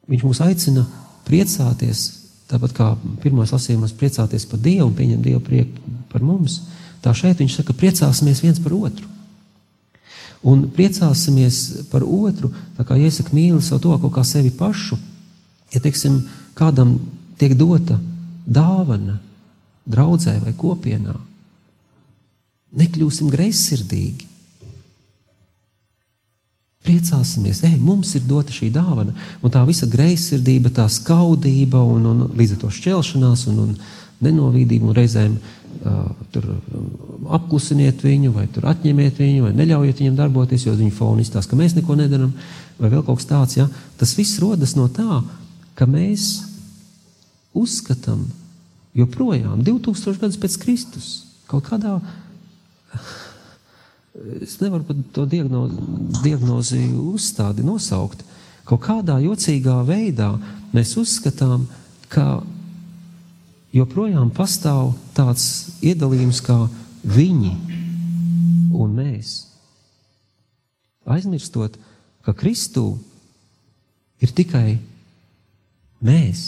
[0.07, 0.85] viņš mūs aicina
[1.27, 2.05] priecāties,
[2.47, 2.89] tāpat kā
[3.23, 6.61] pirmās lasījumos priecāties par Dievu un pieņemt Dievu prieku par mums.
[6.61, 9.07] Uh, Tā šeit viņš saka, priecāsimies viens par otru.
[10.43, 14.99] Un priecāsimies par otru, tā kā iesaka mīli savu to kā sevi pašu.
[15.71, 16.19] Ja, teiksim,
[16.55, 16.97] kādam
[17.39, 17.95] tiek dota
[18.43, 19.21] dāvana
[19.87, 21.15] draudzē vai kopienā,
[22.75, 24.27] nekļūsim greizsirdīgi.
[26.87, 32.27] Priecāsimies, ej, mums ir dota šī dāvana, un tā visa greizsirdība, tā skaudība un, un
[32.35, 33.73] līdz ar to šķelšanās un, un
[34.25, 36.47] nenovīdību un reizēm uh, tur
[37.37, 41.59] apklusiniet viņu, vai tur atņemiet viņu, vai neļaujiet viņam darboties, jo viņa fona izstāsta, ka
[41.59, 42.33] mēs neko nedaram,
[42.79, 43.57] vai vēl kaut kas tāds.
[43.59, 43.67] Ja?
[43.99, 45.21] Tas viss rodas no tā,
[45.77, 46.29] ka mēs
[47.57, 48.25] uzskatām,
[48.97, 51.09] joprojām 2000 gadus pēc Kristus
[51.47, 51.99] kaut kādā.
[54.41, 55.77] Es nevaru pat to diagnozi,
[56.23, 58.23] diagnozi uzstādi nosaukt.
[58.67, 60.31] Kaut kādā jocīgā veidā
[60.73, 61.67] mēs uzskatām,
[62.11, 62.41] ka
[63.77, 66.57] joprojām pastāv tāds iedalījums kā
[67.07, 67.53] viņi
[68.75, 69.33] un mēs.
[71.07, 71.77] Aizmirstot,
[72.25, 72.97] ka Kristū
[74.19, 74.77] ir tikai
[76.03, 76.45] mēs.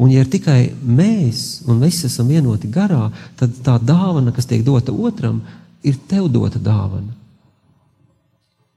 [0.00, 4.64] Un, ja ir tikai mēs, un visi esam vienoti garā, tad tā dāvana, kas tiek
[4.66, 5.42] dota otram,
[5.86, 7.14] ir tev dota dāvana.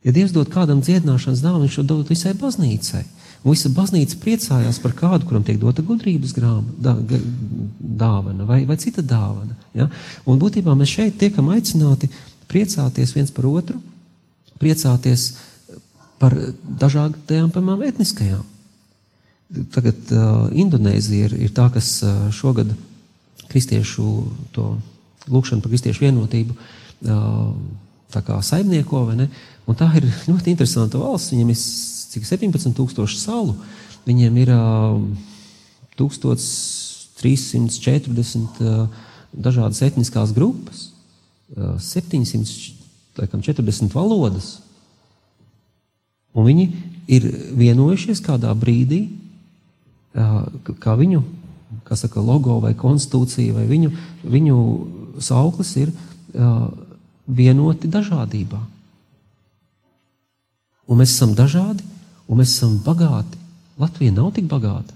[0.04, 3.06] Ja Dievs dod kādam dziedināšanas dāvanu, viņš to dod visai baznīcai.
[3.44, 6.94] Un visa baznīca priecājās par kādu, kuram tiek dota gudrības grāma, dā,
[8.04, 9.58] dāvana vai, vai cita dāvana.
[9.76, 9.90] Ja?
[10.24, 12.08] Un būtībā mēs šeit tiekam aicināti
[12.48, 13.82] priecāties viens par otru,
[14.62, 15.34] priecāties
[16.22, 18.48] par dažādām, piemēram, etniskajām.
[19.74, 22.72] Tagad uh, Indonēzija ir, ir tā, kas uh, šogad
[23.52, 24.06] kristiešu
[24.56, 24.72] to
[25.28, 29.28] lūkšanu par kristiešu vienotību uh, saimnieko, vai ne?
[29.68, 31.34] Un tā ir ļoti interesanta valsts.
[31.36, 31.60] Viņam ir
[32.14, 33.54] cik 17,000 salu,
[34.08, 34.60] viņiem ir uh,
[36.00, 38.88] 1340 uh,
[39.34, 40.78] dažādas etniskās grupas,
[41.58, 44.48] uh, 740 valodas.
[46.34, 46.66] Un viņi
[47.14, 49.22] ir vienojušies kādā brīdī,
[50.82, 51.22] kā viņu
[51.82, 53.92] kā saka, logo vai konstitūcija vai viņu,
[54.30, 54.58] viņu
[55.24, 55.94] sauklis ir
[57.28, 58.60] vienoti dažādībā.
[60.84, 61.86] Un mēs esam dažādi,
[62.28, 63.40] un mēs esam bagāti.
[63.80, 64.94] Latvija nav tik bagāta.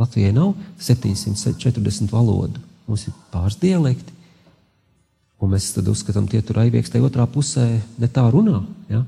[0.00, 2.60] Latvijai nav 740 valodu.
[2.88, 4.16] Mums ir pāris dialekti.
[5.40, 7.66] Un mēs tad uzskatām, tie tur aivieks tajā otrā pusē
[8.00, 8.60] ne tā runā.
[8.92, 9.04] Ja?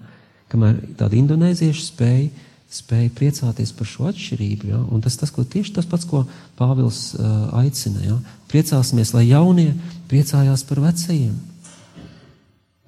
[0.53, 2.29] Kamēr tādi indonēzieši spēja,
[2.73, 4.69] spēja priecāties par šo atšķirību.
[4.73, 4.81] Ja?
[4.93, 6.25] Un tas, tas ko, tieši tas pats, ko
[6.61, 8.05] Pāvils uh, aicina.
[8.05, 8.19] Ja?
[8.53, 9.73] Priecāsimies, lai jaunie
[10.13, 11.35] priecājās par vecajiem.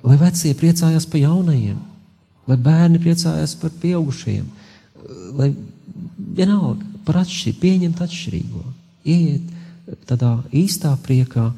[0.04, 1.80] Lai vecie priecājās par jaunajiem.
[2.48, 4.46] Lai bērni priecājās par pieaugušajiem.
[5.38, 5.50] Lai
[6.36, 8.62] vienalga par atšķirību, pieņemt atšķirīgo.
[9.04, 11.50] Iet tādā īstā priekā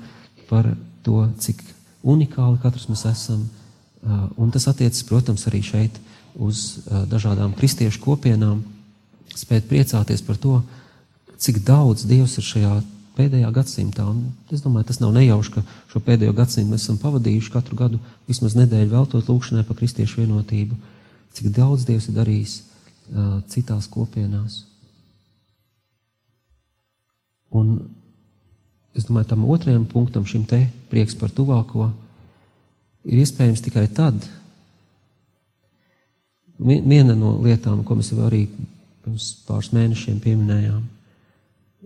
[0.51, 0.73] par
[1.07, 1.63] to, cik
[2.07, 3.45] unikāli katrs mēs esam.
[4.39, 5.99] Un tas attiecas, protams, arī šeit
[6.39, 8.63] uz dažādām kristiešu kopienām.
[9.37, 10.61] Spēt priecāties par to,
[11.39, 12.75] cik daudz Dievs ir šajā
[13.17, 14.05] pēdējā gadsimtā.
[14.11, 18.01] Un es domāju, tas nav nejauši, ka šo pēdējo gadsimtu mēs esam pavadījuši katru gadu
[18.29, 20.79] vismaz nedēļu veltot lūkšanai par kristiešu vienotību.
[21.37, 24.63] Cik daudz Dievs ir darījis uh, citās kopienās.
[27.57, 27.77] Un
[28.97, 31.91] es domāju, tam otrajam punktam, šim te prieks par tuvāko,
[33.07, 34.19] ir iespējams tikai tad.
[36.59, 38.47] Viena no lietām, ko mēs jau arī
[39.05, 40.81] pirms pāris mēnešiem pieminējām,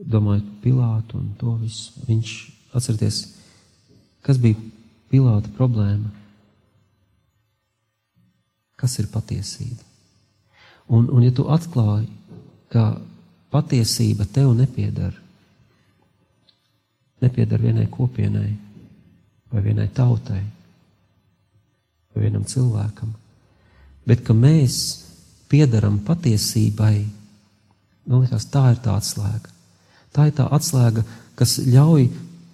[0.00, 2.32] domājot par Pilātu un to visu, viņš
[2.76, 3.20] atcerieties,
[4.24, 4.58] kas bija
[5.10, 6.10] Pilāta problēma.
[8.80, 9.82] Kas ir patiesība?
[10.90, 12.08] Un, un ja tu atklāji,
[12.70, 12.94] ka
[13.50, 15.16] patiesība tev nepiedara,
[17.20, 18.50] nepiedara vienai kopienai,
[19.50, 20.40] vai vienai tautai,
[22.14, 23.12] vai vienam cilvēkam,
[24.06, 24.76] bet ka mēs
[25.50, 26.96] piedaram patiesībai,
[28.06, 29.59] man liekas, tā ir tā atslēga.
[30.16, 31.04] Tā ir tā atslēga,
[31.38, 32.08] kas ļauj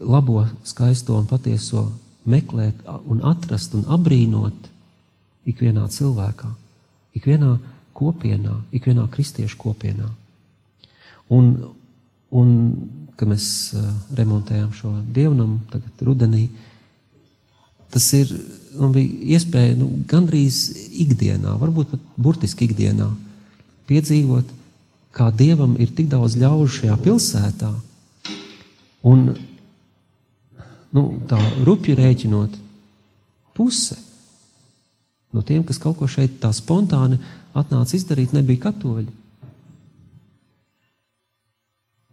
[0.05, 1.89] labo, skaisto un patieso
[2.29, 4.69] meklēt un atrast un apbrīnot
[5.47, 6.51] ikvienā cilvēkā,
[7.17, 7.55] ikvienā
[7.97, 10.11] kopienā, ikvienā kristiešu kopienā.
[11.33, 11.53] Un,
[12.31, 12.51] un
[13.17, 13.87] kad mēs uh,
[14.19, 16.49] remontējām šo dievnamu, tagad rudenī,
[17.95, 18.33] tas ir,
[18.77, 20.67] man bija iespēja nu, gandrīz
[21.07, 23.09] ikdienā, varbūt pat burtiski ikdienā,
[23.89, 24.51] piedzīvot,
[25.17, 27.71] kā dievam ir tik daudz ļaužu šajā pilsētā.
[29.07, 29.29] Un
[30.97, 32.57] nu, tā rupji rēķinot,
[33.57, 33.97] puse
[35.37, 37.19] no tiem, kas kaut ko šeit tā spontāni
[37.57, 39.09] atnāca izdarīt, nebija katoļi.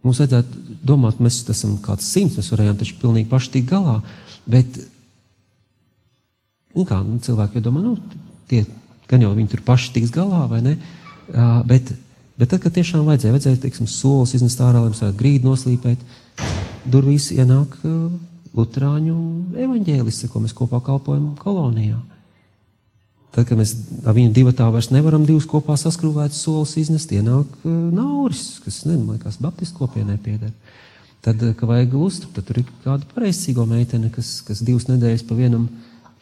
[0.04, 3.94] Mums vajadzētu domāt, mēs esam kāds simts, mēs varējām taču pilnīgi paši tikt galā,
[4.44, 4.76] bet
[6.76, 7.94] nu kā, nu, cilvēki jau domā, nu,
[8.50, 8.66] tie,
[9.08, 10.74] gan jau viņi tur paši tiks galā, vai ne?
[11.32, 11.94] Uh, bet,
[12.40, 16.06] bet tad, kad tiešām vajadzēja, vajadzēja, teiksim, solis iznest ārā, lai mēs varētu grīdu noslīpēt,
[16.90, 18.08] durvīs ienāk uh,
[18.54, 19.14] Lutāņu
[19.58, 21.96] evaņģēlisti, ko mēs kopā kalpojam kolonijā.
[23.34, 23.72] Tad, kad mēs
[24.06, 28.84] ar viņu divu tā vairs nevaram divus kopā saskrūvēt solis iznest, ienāk uh, nauris, kas,
[28.86, 30.52] nezinu, liekas, baptistu kopienai pieder.
[31.24, 35.26] Tad, uh, ka vajag lustru, tad tur ir kāda pareizcīgo meitene, kas, kas divas nedēļas
[35.26, 35.66] pa vienam,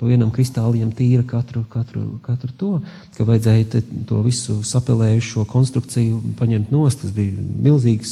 [0.03, 2.71] pa vienam kristāliem tīra katru, katru, katru to,
[3.15, 8.11] ka vajadzēja to visu sapelējušo konstrukciju paņemt nost, tas bija milzīgs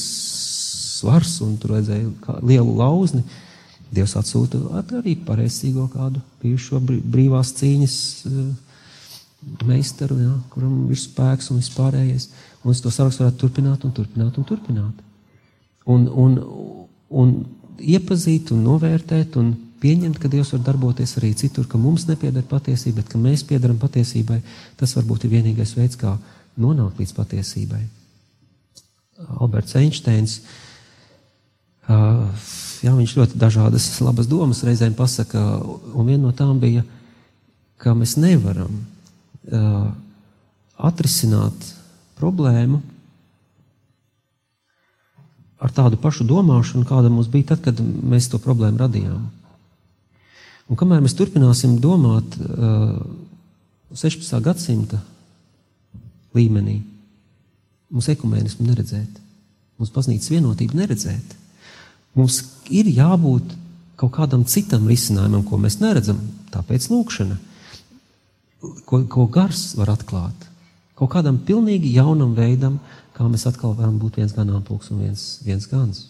[1.01, 3.25] svars, un tur vajadzēja lielu lauzni.
[3.91, 4.61] Dievs atsūta
[5.01, 7.97] arī pareizcīgo kādu bijušo brīvās cīņas
[8.31, 8.45] uh,
[9.67, 12.29] meistaru, jā, kuram ir spēks un vispārējais.
[12.63, 15.03] Un es to sarakstu varētu turpināt un turpināt un turpināt.
[15.91, 16.39] Un, un,
[17.11, 17.35] un
[17.83, 19.51] iepazīt un novērtēt un
[19.81, 23.79] pieņemt, ka Dievs var darboties arī citur, ka mums nepieder patiesība, bet ka mēs piedaram
[23.81, 24.41] patiesībai,
[24.81, 26.17] tas varbūt ir vienīgais veids, kā
[26.61, 27.81] nonākt līdz patiesībai.
[29.41, 30.39] Alberts Einsteins,
[31.89, 35.43] jā, viņš ļoti dažādas labas domas reizēm pasaka,
[35.95, 36.85] un viena no tām bija,
[37.81, 38.81] ka mēs nevaram
[40.81, 41.57] atrisināt
[42.21, 42.81] problēmu
[45.61, 49.29] ar tādu pašu domāšanu, kāda mums bija tad, kad mēs to problēmu radījām.
[50.71, 53.01] Un kamēr mēs turpināsim domāt uh,
[53.91, 54.39] 16.
[54.45, 55.01] gadsimta
[56.37, 56.79] līmenī,
[57.91, 59.19] mums ekumēnismu neredzēt,
[59.81, 61.35] mums baznīcas vienotību neredzēt,
[62.15, 63.57] mums ir jābūt
[64.01, 66.23] kaut kādam citam risinājumam, ko mēs neredzam,
[66.55, 67.41] tāpēc lūkšana
[68.87, 70.49] ko, ko gars var atklāt.
[70.99, 72.79] Kaut kādam pilnīgi jaunam veidam,
[73.17, 76.07] kā mēs atkal varam būt viens ganāmpulks un viens, viens gans.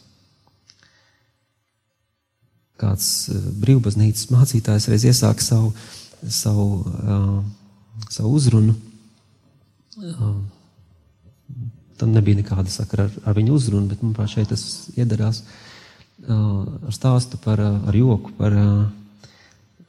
[2.80, 5.74] Kāds uh, brīvbaznīcas mācītājs reiz iesāka savu,
[6.24, 6.68] savu,
[7.04, 8.76] uh, savu uzrunu
[10.00, 10.32] uh,
[12.00, 14.64] tam nebija nekāda sakara ar, ar viņu uzrunu, bet, manuprāt, šeit tas
[14.96, 18.56] iedarās uh, ar stāstu par, ar joku par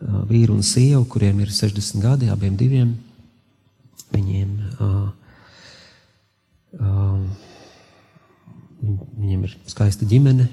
[0.01, 2.95] vīru un sievu, kuriem ir 60 gadi, abiem diviem.
[4.11, 4.55] Viņiem,
[8.81, 10.49] viņiem ir skaista ģimene,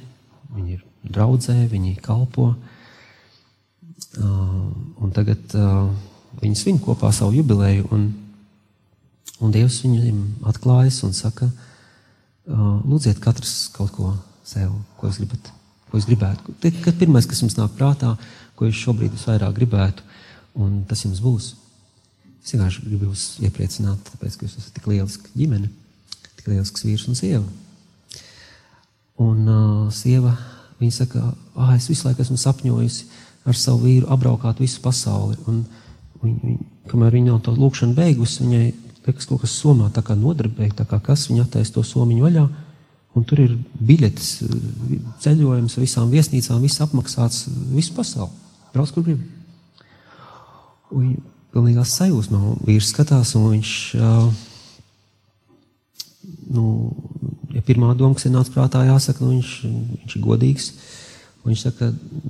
[0.53, 2.53] viņi ir draudzē, viņi kalpo.
[4.19, 4.71] Uh,
[5.03, 5.91] un tagad uh,
[6.41, 8.09] viņi svin kopā savu jubileju, un,
[9.43, 14.15] un Dievs viņiem atklājas un saka, uh, lūdziet katrs kaut ko
[14.49, 15.53] sev, ko jūs gribat,
[15.91, 16.57] ko jūs gribētu.
[16.83, 18.15] Kad pirmais, kas jums nāk prātā,
[18.59, 20.07] ko jūs šobrīd visvairāk gribētu,
[20.59, 21.53] un tas jums būs.
[22.43, 25.69] Es vienkārši gribu jūs iepriecināt, tāpēc, ka jūs esat tik lieliski ģimene,
[26.39, 27.45] tik lielisks vīrs un sieva.
[29.21, 30.33] Un uh, sieva,
[30.81, 33.09] viņa saka, ah, es visu laiku esmu sapņojusi
[33.49, 35.39] ar savu vīru apbraukāt visu pasauli.
[35.51, 35.64] Un
[36.22, 38.66] viņa, viņa, kamēr viņa nav to lūkšanu beigusi, viņai
[39.09, 42.45] liekas kaut kas somā tā kā nodarbēja, tā kā kas viņa attaisa to somiņu vaļā.
[43.16, 44.29] Un tur ir biļetes,
[45.24, 48.31] ceļojums, visām viesnīcām, viss apmaksāts, visu pasauli.
[48.74, 49.24] Brauc, kur grib.
[50.93, 51.24] Un viņa
[51.55, 53.72] pilnīgā sajūsmā vīrs skatās, un viņš,
[56.55, 56.66] nu,
[57.59, 60.67] ja pirmā doma, kas ir nāca prātā, jāsaka, nu, viņš, viņš ir godīgs.
[61.47, 61.85] Viņš saka,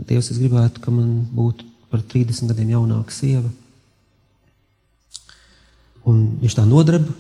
[0.09, 3.51] Dievs, es gribētu, ka man būtu par 30 gadiem jaunāka sieva.
[6.09, 7.13] Un viņš tā nodarba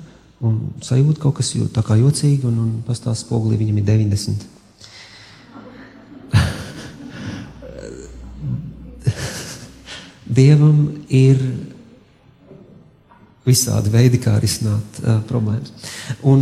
[0.45, 0.53] un
[0.85, 4.47] sajūt kaut kas tā kā jocīgi, un, un pastāv spogulī viņam ir 90.
[10.39, 10.79] Dievam
[11.09, 11.37] ir
[13.49, 15.73] visādi veidi, kā risināt uh, problēmas.
[16.23, 16.39] Un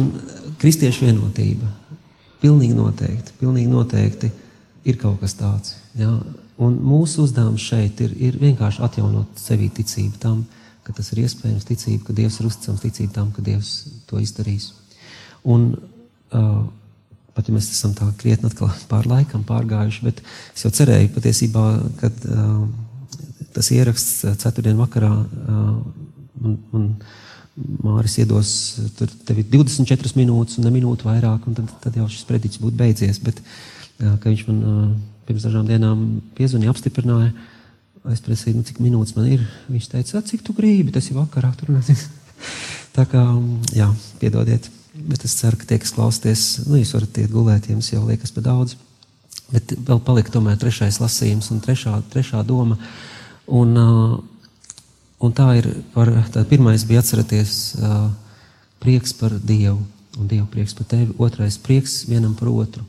[0.67, 1.69] kristiešu vienotība
[2.43, 4.31] pilnīgi noteikti, pilnīgi noteikti
[4.87, 5.77] ir kaut kas tāds.
[5.95, 6.11] Ja?
[6.59, 10.41] Un mūsu uzdevums šeit ir, ir vienkārši atjaunot sevī ticību tam,
[10.83, 13.71] ka tas ir iespējams, ticība, ka Dievs ir uzticams, ticība tam, ka Dievs
[14.11, 14.73] to izdarīs.
[15.47, 15.69] Un,
[16.35, 16.65] uh,
[17.37, 18.51] pat ja mēs esam tā krietni
[18.91, 21.67] pār laikam pārgājuši, bet es jau cerēju patiesībā,
[22.03, 22.67] kad uh,
[23.55, 25.71] tas ieraksts ceturtdien vakarā uh,
[26.43, 26.91] un, un
[27.57, 28.51] Māris iedos
[28.99, 32.77] tur tev 24 minūtes un ne minūtu vairāk, un tad, tad jau šis prediķis būtu
[32.77, 33.21] beidzies.
[33.25, 33.41] Bet,
[34.03, 34.59] jā, ka viņš man
[35.27, 36.03] pirms dažām dienām
[36.37, 37.33] piezvanīja, apstiprināja,
[38.13, 39.47] es prasīju, nu, cik minūtes man ir.
[39.73, 41.55] Viņš teica, cik tu gribi, tas ir vakarā.
[41.59, 41.73] Tur,
[42.97, 43.23] Tā kā,
[43.77, 43.89] jā,
[44.21, 44.69] piedodiet.
[44.97, 48.33] Bet es ceru, ka tie, kas klausties, nu, jūs varat iet gulēt, jums jau liekas
[48.37, 48.77] par daudz.
[49.51, 52.79] Bet vēl palika tomēr trešais lasījums un trešā, trešā doma.
[53.47, 54.15] Un, uh,
[55.21, 58.09] Un tā ir, par, tā pirmais bija atcerēties uh,
[58.83, 59.81] prieks par Dievu
[60.17, 62.85] un Dievu prieks par tevi, otrais prieks vienam par otru.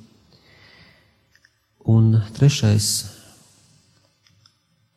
[1.88, 2.88] Un trešais,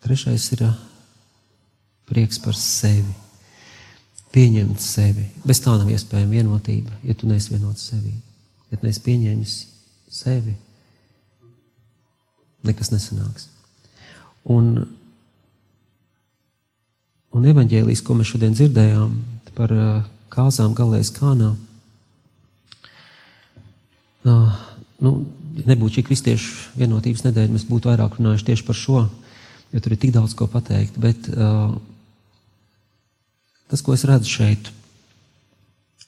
[0.02, 0.78] trešais ir uh,
[2.10, 3.14] prieks par sevi.
[4.30, 5.26] Pieņemt sevi.
[5.42, 8.14] Bez tā nav iespējama vienotība, ja tu neesi vienots sevi.
[8.70, 9.54] Ja tu neesi pieņēmis
[10.10, 10.54] sevi,
[12.66, 13.48] nekas nesanāks.
[14.50, 14.86] Un
[17.36, 19.12] Un evaņģēlijas, ko mēs šodien dzirdējām
[19.54, 19.90] par uh,
[20.32, 21.52] kāzām galēs kānā,
[24.24, 25.12] nu,
[25.66, 29.04] nebūtu šī kristiešu vienotības nedēļa, mēs būtu vairāk runājuši tieši par šo,
[29.72, 30.98] jo tur ir tik daudz ko pateikt.
[31.00, 31.28] Bet
[33.70, 34.70] tas, ko es redzu šeit,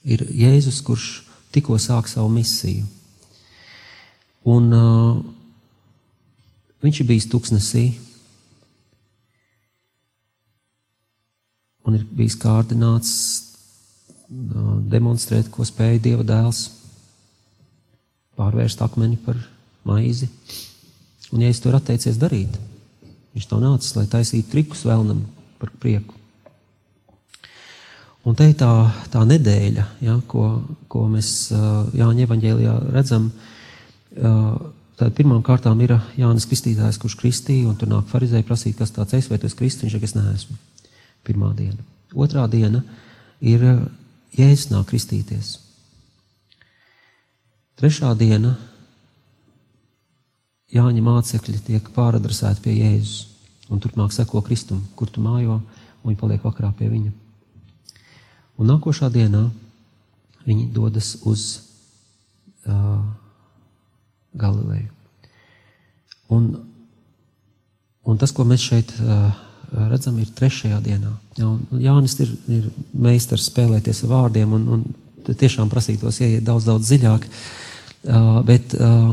[0.03, 1.11] ir Jēzus, kurš
[1.55, 2.87] tikko sāk savu misiju.
[4.49, 5.21] Un uh,
[6.83, 7.93] viņš ir bijis tuksnesī,
[11.87, 13.13] un ir bijis kārdināts
[14.93, 16.65] demonstrēt, ko spēja Dieva dēls
[18.39, 19.37] pārvērst akmeni par
[19.85, 20.31] maizi.
[21.33, 22.57] Un, ja es to ir atteicies darīt,
[23.35, 25.25] viņš to nācis, lai taisītu trikus vēlnam
[25.61, 26.17] par prieku.
[28.23, 28.71] Un te ir tā,
[29.11, 30.63] tā nedēļa, ja, ko,
[30.93, 33.33] ko mēs Jāņa evaņģēlijā redzam.
[34.13, 39.17] Tad pirmām kārtām ir Jānis Kristītājs, kurš kristīja, un tur nāk farizēji prasīt, kas tāds
[39.19, 40.61] es vai esi kristīns, saka, es neesmu.
[41.27, 41.79] Pirmā diena.
[42.15, 42.83] Otrā diena
[43.41, 43.63] ir
[44.37, 45.57] Jēzus nāk kristīties.
[47.79, 48.57] Trešā diena
[50.73, 53.27] Jāņa mācekļi tiek pāradresēti pie Jēzus,
[53.69, 55.59] un turpmāk seko Kristum, kur tu mājo,
[56.01, 57.13] un viņi paliek vakarā pie viņa.
[58.57, 59.43] Un nākošā dienā
[60.47, 61.45] viņi dodas uz
[62.65, 63.05] uh,
[64.33, 64.89] Galileju.
[66.33, 66.49] Un,
[68.09, 69.29] un tas, ko mēs šeit uh,
[69.73, 71.13] redzam, ir trešajā dienā.
[71.39, 71.49] Jā,
[71.87, 74.87] Jānis ir, ir meistars spēlēties ar vārdiem un, un
[75.27, 77.29] tiešām prasītos ieiet daudz, daudz dziļāk.
[78.03, 79.13] Uh, bet uh,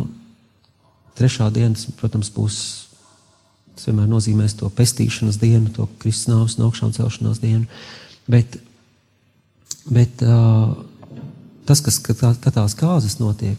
[1.19, 2.61] trešā diena, protams, būs.
[3.77, 7.69] Tas vienmēr nozīmēs to pestīšanas dienu, to kristānās un augšām celšanās dienu.
[8.27, 8.57] Bet
[9.89, 10.73] Bet uh,
[11.65, 13.57] tas, kas kad, kad tās kāzas notiek,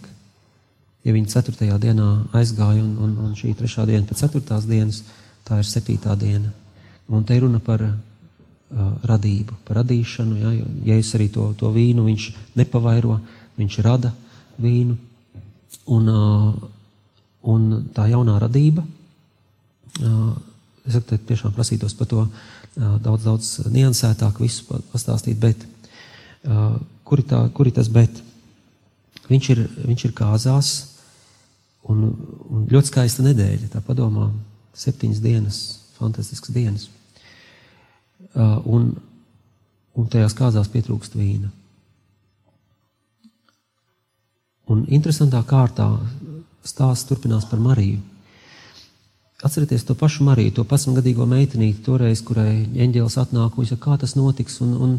[1.03, 5.03] ja viņi ceturtajā dienā aizgāja un, un, un šī trešā diena pēc ceturtās dienas,
[5.49, 6.53] tā ir septītā diena.
[7.11, 7.95] Un te ir runa par uh,
[9.07, 10.37] radību, par radīšanu.
[10.39, 10.53] Ja,
[10.93, 13.19] ja es arī to, to vīnu, viņš nepavairo,
[13.59, 14.13] viņš rada
[14.61, 14.97] vīnu.
[15.91, 16.55] Un, uh,
[17.51, 20.31] un tā jaunā radība, uh,
[20.87, 22.31] es saku, tiešām prasītos par to uh,
[23.03, 25.67] daudz, daudz niansētāk visu pastāstīt, bet
[26.47, 28.23] uh, kur, tā, kur ir tas bet?
[29.31, 30.71] Viņš ir, viņš ir kāzās,
[31.91, 32.07] un,
[32.51, 34.31] un ļoti skaista nedēļa, tā padomā,
[34.79, 35.61] septiņas dienas,
[35.99, 36.89] fantastiskas dienas.
[38.31, 38.93] Uh, un,
[39.99, 41.49] un tajās kāzās pietrūkst vīna.
[44.71, 45.89] Un interesantā kārtā
[46.63, 47.99] stāsts turpinās par Mariju.
[49.43, 54.15] Atcerieties to pašu Mariju, to pasmgadīgo meitenīti, toreiz, kurai eņģēlis atnāk un saka, kā tas
[54.15, 54.95] notiks, un, un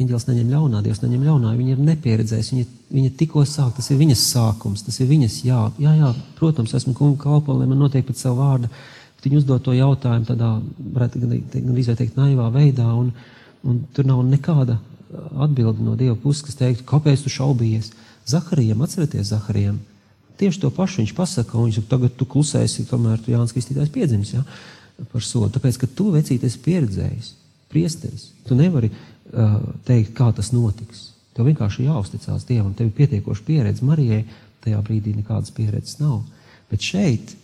[0.00, 2.66] eņģēlis neņem ļaunā, Dievs neņem ļaunā, viņa ir nepieredzējis, viņa,
[2.96, 6.10] viņa tikko sāk, tas ir viņas sākums, tas ir viņas jā, jā, jā
[6.40, 8.72] protams, esmu kunga kalpa, lai man notiek pēc savu vārdu,
[9.24, 10.50] viņa uzdod to jautājumu tādā,
[10.96, 13.12] varētu gan teikt, naivā veidā, un,
[13.64, 14.78] un tur nav nekāda
[15.44, 17.92] atbildi no Dieva puses, kas teiktu, kāpēc tu šaubies?
[18.28, 19.78] Zaharijam, atcerieties Zaharijam,
[20.40, 23.92] tieši to pašu viņš pasaka, un viņš saka, tagad tu klusēsi, kamēr tu Jānis Kristītājs
[23.94, 24.44] piedzimis, ja,
[25.12, 25.52] par sodu.
[25.54, 27.32] Tāpēc, ka tu vecīties pieredzējis,
[27.72, 31.10] priesteris, tu nevari uh, teikt, kā tas notiks.
[31.34, 33.84] Tev vienkārši jāuzticās Dievam, tev ir pietiekoši pieredze.
[33.86, 34.22] Marijai
[34.64, 36.22] tajā brīdī nekādas pieredzes nav.
[36.70, 37.34] Bet šeit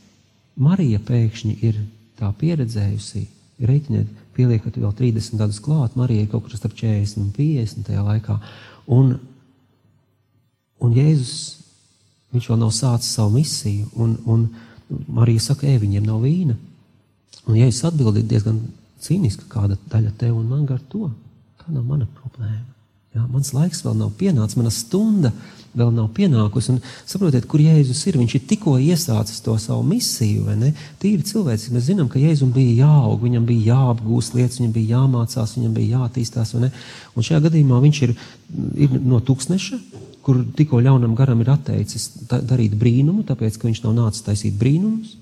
[0.56, 1.78] Marija pēkšņi ir
[2.18, 3.26] tā pieredzējusi,
[3.60, 8.38] reiķiniet, pieliekat vēl 30 gadus klāt, Marijai kaut kur starp 40 un 50 tajā laikā.
[8.90, 9.18] Un
[10.80, 11.60] Un Jēzus,
[12.32, 14.46] viņš vēl nav sācis savu misiju, un, un
[15.12, 16.56] Marija saka, ej, viņiem nav vīna.
[17.46, 18.62] Un Jēzus atbild diezgan
[19.00, 21.10] cīniski, kāda daļa tev un man gar to.
[21.60, 22.64] Tā nav mana problēma.
[23.10, 25.32] Jā, mans laiks vēl nav pienācis, mana stunda
[25.74, 26.74] vēl nav pienākusi.
[26.74, 28.18] Un saprotiet, kur Jēzus ir.
[28.20, 30.46] Viņš ir tikko iesācis to savu misiju?
[31.02, 35.56] Tīri cilvēks, mēs zinām, ka Jēzum bija jāaug, viņam bija jāapgūst lietas, viņam bija jāmācās,
[35.58, 36.04] viņam bija
[36.62, 36.70] ne?
[37.14, 38.14] Un šajā gadījumā viņš ir,
[38.86, 39.80] ir no tūkstneša,
[40.26, 45.16] kur tikko ļaunam garam ir atteicis darīt brīnumu, tāpēc, ka viņš nav nācis taisīt brīnumus,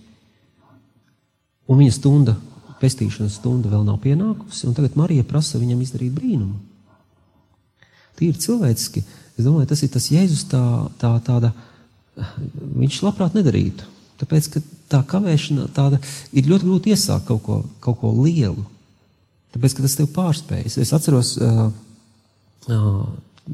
[1.69, 2.37] un viņa stunda,
[2.83, 6.59] pestīšanas stunda vēl nav pienākusi, tagad Marija prasa viņam izdarīt brīnumu.
[8.19, 9.05] Tīri cilvēciski,
[9.39, 10.63] es domāju, tas ir tas Jēzus tā,
[10.99, 11.53] tā tāda,
[12.79, 13.87] viņš labprāt nedarītu,
[14.19, 16.01] tāpēc, ka tā kavēšana tāda
[16.33, 18.65] ir ļoti grūti iesākt kaut ko, kaut ko lielu,
[19.55, 20.79] tāpēc, ka tas tev pārspējas.
[20.83, 21.69] Es atceros, uh,
[22.73, 23.03] uh,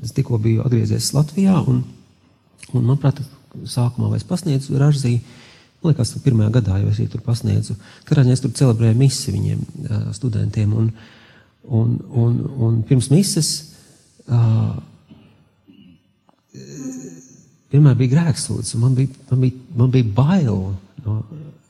[0.00, 1.82] es tikko biju atgriezies Latvijā, un,
[2.72, 3.20] un manuprāt,
[3.68, 5.18] sākumā es pasniedzu Ražzī.
[5.82, 7.76] Man liekas, pirmajā gadā jau es tur pasniedzu.
[8.08, 9.60] Katrā ziņā es tur celebrēju misi viņiem,
[10.16, 10.72] studentiem.
[10.72, 10.88] Un,
[11.68, 13.50] un, un, un pirms mises
[14.32, 14.74] uh,
[17.74, 20.60] vienmēr bija grēksūdzes, un man bija, man bija, man bija bail
[21.04, 21.18] no,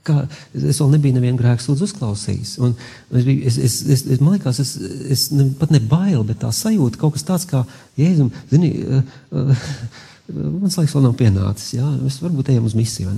[0.05, 0.19] Kā,
[0.53, 2.51] es vēl nebiju nevienu grēku sūdzu uzklausījis.
[2.61, 4.75] Un es biju, es, es, es, es, man liekas, es,
[5.15, 7.63] es ne, pat ne bail, bet tā sajūta kaut kas tāds kā,
[7.97, 9.01] Jēzum, zini, uh,
[9.33, 9.63] uh,
[10.29, 13.15] mans laiks vēl nav pienācis, jā, mēs varbūt ejam uz misiju?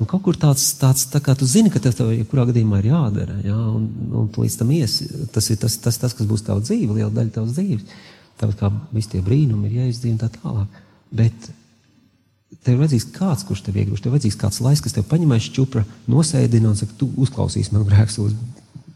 [0.00, 2.88] Un kaut kur tāds, tāds tā kā tu zini, ka tev tev jebkurā gadījumā ir
[2.94, 3.84] jādara, jā, un,
[4.22, 4.96] un tu līdz tam ies,
[5.36, 8.00] tas ir tas, tas, tas, kas būs tava dzīve, liela daļa tavas dzīves.
[8.40, 10.80] Tāpat kā visi tie brīnumi ir jāizdzīvo tā tālāk.
[11.12, 11.50] Bet
[12.64, 14.02] tev ir vajadzīgs kāds, kurš tev iegūst.
[14.02, 17.86] Tev ir vajadzīgs kāds laiks, kas tev paņemais čupra, nosēdina un saka, tu uzklausīsi man
[17.88, 18.20] grēks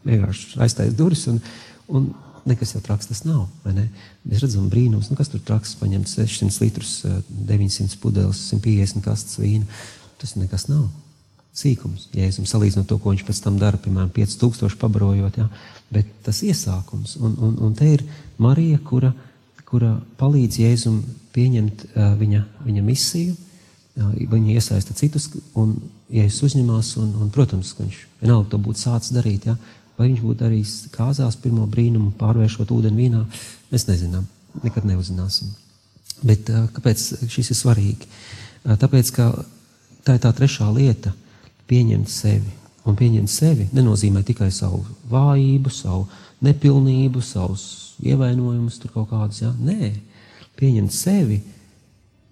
[0.05, 1.27] vienkārši aiztais durvis.
[1.33, 1.41] Un,
[1.89, 2.09] un
[2.49, 3.47] nekas jau traks tas nav.
[3.65, 6.99] Mēs redzam brīnums, nu, kas tur traks, paņemt 600 litrus,
[7.49, 9.69] 900 pudeles, 150 kastes vīnu.
[10.21, 10.89] Tas nekas nav.
[11.55, 15.47] Sīkums, jēzus, salīdzinot to, ko viņš pēc tam dara, piemēram, 5000 pabarojot, ja?
[15.95, 17.15] bet tas iesākums.
[17.23, 18.03] Un, un, un te ir
[18.43, 19.13] Marija, kura,
[19.69, 21.03] kura palīdz Jēzum
[21.35, 23.35] pieņemt uh, viņa, viņa misiju,
[23.95, 25.77] Viņi iesaista citus, un,
[26.11, 29.55] es uzņemās, un, un protams, ka viņš vienalga to būtu sācis darīt, ja?
[29.95, 33.21] vai viņš būtu darījis kāzās pirmo brīnumu, pārvēršot ūdeni vīnā,
[33.71, 34.27] mēs nezinām,
[34.65, 35.53] nekad neuzzināsim.
[36.27, 38.11] Bet kāpēc šis ir svarīgi?
[38.67, 39.31] Tāpēc, ka
[40.03, 41.15] tā ir tā trešā lieta-
[41.71, 42.51] pieņemt sevi.
[42.85, 46.09] Un pieņemt sevi nenozīmē tikai savu vājību, savu
[46.43, 49.43] nepilnību, savus ievainojumus, tur kaut kādus.
[49.45, 49.53] Ja?
[49.59, 49.93] Nē,
[50.59, 51.41] pieņemt sevi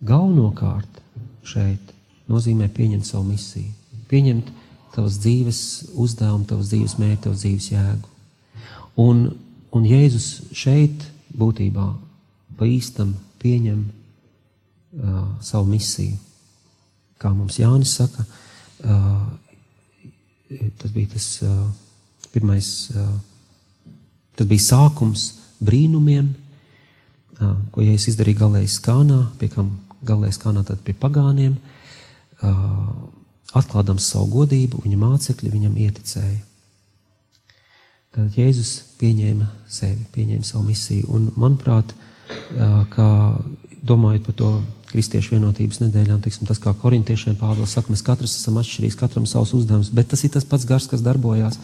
[0.03, 1.01] galvenokārt
[1.47, 1.93] šeit
[2.31, 3.71] nozīmē pieņemt savu misiju,
[4.11, 4.51] pieņemt
[4.95, 5.61] tavas dzīves
[5.99, 8.11] uzdevumu, tavas dzīves mērķi, tavas dzīves jēgu.
[9.01, 9.25] Un,
[9.73, 11.87] un Jēzus šeit būtībā
[12.59, 16.19] pa īstam pieņem uh, savu misiju.
[17.23, 18.27] Kā mums Jānis saka,
[18.85, 19.23] uh,
[20.79, 21.55] tas bija tas uh,
[22.35, 23.15] pirmais, uh,
[24.37, 25.31] tas bija sākums
[25.65, 26.33] brīnumiem,
[27.73, 29.73] ko Jēzus izdarīja galējas kānā, pie kam
[30.07, 31.57] galējas kānā tad pie pagāniem,
[33.53, 36.41] atklādams savu godību, viņa mācekļi viņam ieticēja.
[38.13, 41.09] Tad Jēzus pieņēma sevi, pieņēma savu misiju.
[41.17, 41.95] Un, manuprāt,
[42.93, 43.09] kā
[43.83, 44.51] domājot par to
[44.93, 49.55] kristiešu vienotības nedēļām, tiksim, tas kā korintiešiem Pāvils saka, mēs katrs esam atšķirīgs, katram savs
[49.57, 51.57] uzdevums, bet tas ir tas pats gars, kas darbojās.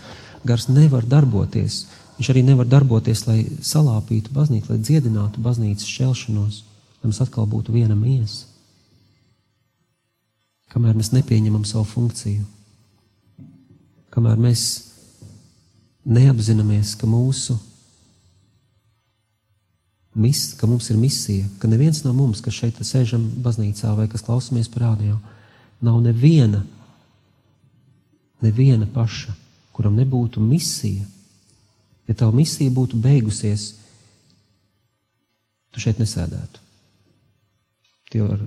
[0.48, 1.82] Gars nevar darboties.
[2.18, 6.60] Viņš arī nevar darboties, lai salāpītu baznīcu, lai dziedinātu baznīcas šķelšanos,
[6.98, 8.48] lai mums atkal būtu viena miesa.
[10.74, 12.42] Kamēr mēs nepieņemam savu funkciju,
[14.12, 14.64] kamēr mēs
[16.08, 17.56] neapzināmies, ka mūsu
[20.18, 24.24] mis, ka mums ir misija, ka neviens no mums, kas šeit sēžam baznīcā vai kas
[24.26, 25.18] klausamies par rādio,
[25.84, 26.64] nav neviena,
[28.42, 29.34] neviena paša,
[29.76, 31.06] kuram nebūtu misija.
[32.08, 33.74] Ja tava misija būtu beigusies,
[35.72, 36.64] tu šeit nesēdētu.
[38.08, 38.40] Tie ar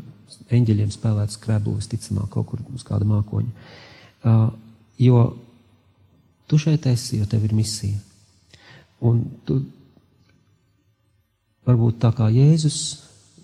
[0.51, 3.51] eņģeļiem spēlētu skrebu, visticamāk, kaut kur uz kāda mākoņa.
[4.22, 4.47] Uh,
[5.01, 5.22] jo
[6.49, 7.99] tu šeit esi, jo tev ir misija.
[9.05, 9.62] Un tu
[11.70, 12.82] varbūt tā kā Jēzus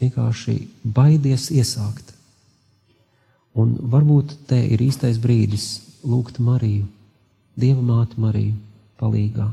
[0.01, 2.13] vienkārši baidies iesākt.
[3.57, 5.69] Un varbūt te ir īstais brīdis
[6.05, 6.85] lūgt Mariju,
[7.57, 8.57] Dieva māti Mariju,
[8.99, 9.47] palīgā.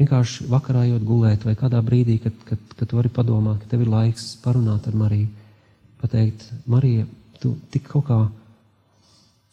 [0.00, 3.84] Vienkārši vakarā jūt gulēt, vai kādā brīdī, kad, kad, kad tu vari padomāt, ka tev
[3.84, 5.28] ir laiks parunāt ar Mariju,
[6.00, 7.04] pateikt, Marija,
[7.40, 8.20] tu tik kaut kā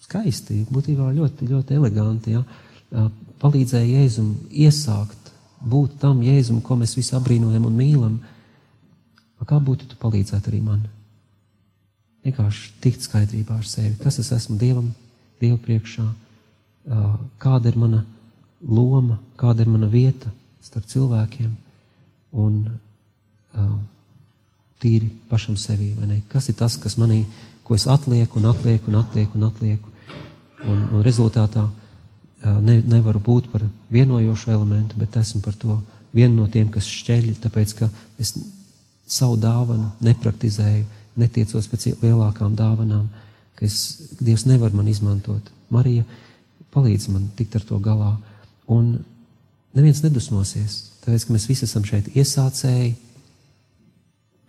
[0.06, 3.08] skaisti, būtībā ļoti, ļoti eleganti, ja,
[3.42, 5.34] palīdzēja Jēzum iesākt
[5.68, 8.20] būt tam Jēzum, ko mēs visi apbrīnojam un mīlam,
[9.48, 10.86] kā būtu tu palīdzēt arī man?
[12.26, 14.94] Vienkārši tikt skaidrībā ar sevi, kas es esmu Dievam,
[15.42, 16.06] Dievu priekšā,
[17.44, 18.06] kāda ir mana
[18.62, 20.32] loma, kāda ir mana vieta
[20.64, 21.52] starp cilvēkiem
[22.38, 22.62] un
[24.82, 25.56] tīri pašam
[26.08, 26.22] ne?
[26.30, 27.26] Kas ir tas, kas manī,
[27.64, 29.90] ko es atlieku un atlieku un atlieku un atlieku
[30.66, 31.68] un, un rezultātā
[32.62, 35.80] ne, nevaru būt par vienojošu elementu, bet esmu par to
[36.14, 37.90] vienu no tiem, kas šķeļ, tāpēc ka
[38.20, 38.34] es
[39.08, 40.86] savu dāvanu nepraktizēju,
[41.18, 43.08] netiecos pēc lielākām dāvanām,
[43.58, 45.52] ka es, Dievs nevar man izmantot.
[45.74, 46.06] Marija
[46.74, 48.14] palīdz man tikt ar to galā.
[48.74, 48.98] Un
[49.78, 52.96] neviens nedusmosies, tāpēc ka mēs visi esam šeit iesācēji,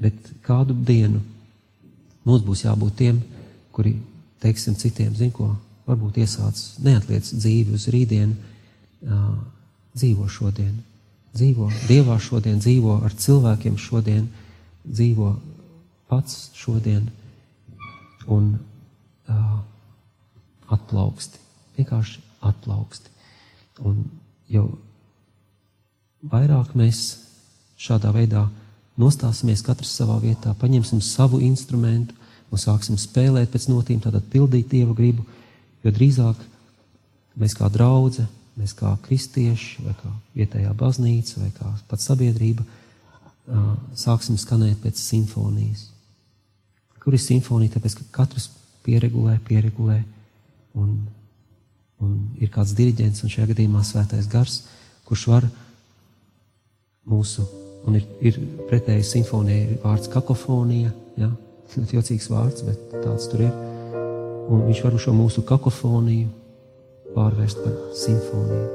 [0.02, 1.22] bet kādu dienu
[2.26, 3.20] mums būs jābūt tiem,
[3.74, 3.96] kuri
[4.42, 5.52] teiksim citiem, zin ko,
[5.88, 8.34] varbūt iesācis, neatliec dzīvi uz rītdienu,
[9.06, 9.30] uh,
[9.96, 10.76] dzīvo šodien.
[11.36, 14.26] Dzīvo Dievā šodien, dzīvo ar cilvēkiem šodien,
[14.86, 15.34] dzīvo
[16.08, 17.10] pats šodien
[18.26, 19.58] un uh,
[20.74, 21.40] atplauksti.
[21.76, 23.17] Vienkārši atplauksti.
[23.86, 24.04] Un
[24.50, 24.66] jau
[26.30, 27.02] vairāk mēs
[27.78, 28.48] šādā veidā
[28.98, 32.16] nostāsimies katrs savā vietā, paņemsim savu instrumentu
[32.50, 35.26] un sāksim spēlēt pēc notīm, tātad pildīt Dieva gribu,
[35.84, 36.40] Jo drīzāk
[37.38, 38.24] mēs kā draugi,
[38.58, 42.66] mēs kā kristieši, vai kā vietējā baznīca, vai kā pat sabiedrība,
[43.96, 45.86] sāksim skanēt pēc simfonijas.
[46.98, 47.76] Kur ir simfonija?
[47.76, 48.50] Tāpēc, ka katrs
[48.84, 50.00] pieregulē, pieregulē,
[50.76, 50.98] un,
[52.04, 54.60] un ir kāds diriģents, un šajā gadījumā svētais gars,
[55.08, 55.48] kurš var
[57.08, 57.46] mūsu,
[57.88, 58.38] un ir, ir
[58.68, 61.32] pretēji simfonija, ir vārds kakofonija, ja?
[61.76, 63.56] ļoti jocīgs vārds, bet tāds tur ir
[64.48, 66.28] un viņš var šo mūsu kakofoniju
[67.14, 68.68] pārvērst par simfoniju.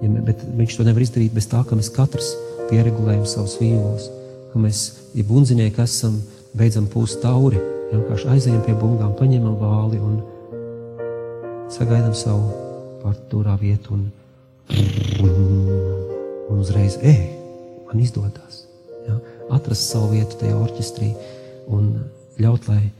[0.00, 2.32] Ja, bet viņš to nevar izdarīt bez tā, ka mēs katrs
[2.70, 4.08] pieregulējam savus vīlos,
[4.52, 4.82] ka mēs,
[5.14, 6.16] ja bunziņnieki esam,
[6.56, 7.60] beidzam pūst tauri,
[7.90, 10.20] vienkārši aizējam pie bungām, paņemam vāli un
[11.70, 12.50] sagaidām savu
[13.02, 14.06] partitūrā vietu un,
[15.22, 17.20] un uzreiz, ej,
[17.88, 18.64] man izdodas.
[19.06, 19.18] Ja?
[19.54, 21.12] Atrast savu vietu tajā orķestrī
[21.70, 21.92] un
[22.40, 22.90] ļaut, lai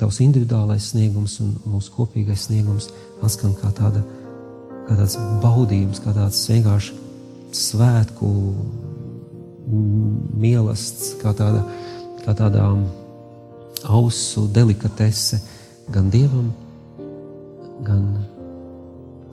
[0.00, 2.90] tavs individuālais sniegums un mūsu kopīgais sniegums
[3.24, 4.02] atskan kā, tāda,
[4.88, 6.98] kā tāds baudījums, kā tāds vienkārši
[7.56, 8.30] svētku
[9.66, 11.64] mīlestības, kā tāda,
[12.22, 12.68] kā tāda
[13.86, 15.40] ausu delikatese
[15.92, 16.65] gan dievam, gan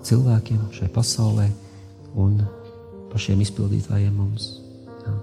[0.03, 1.47] cilvēkiem šai pasaulē
[2.19, 2.41] un
[3.13, 4.49] pašiem izpildītājiem mums.
[5.03, 5.13] Jā.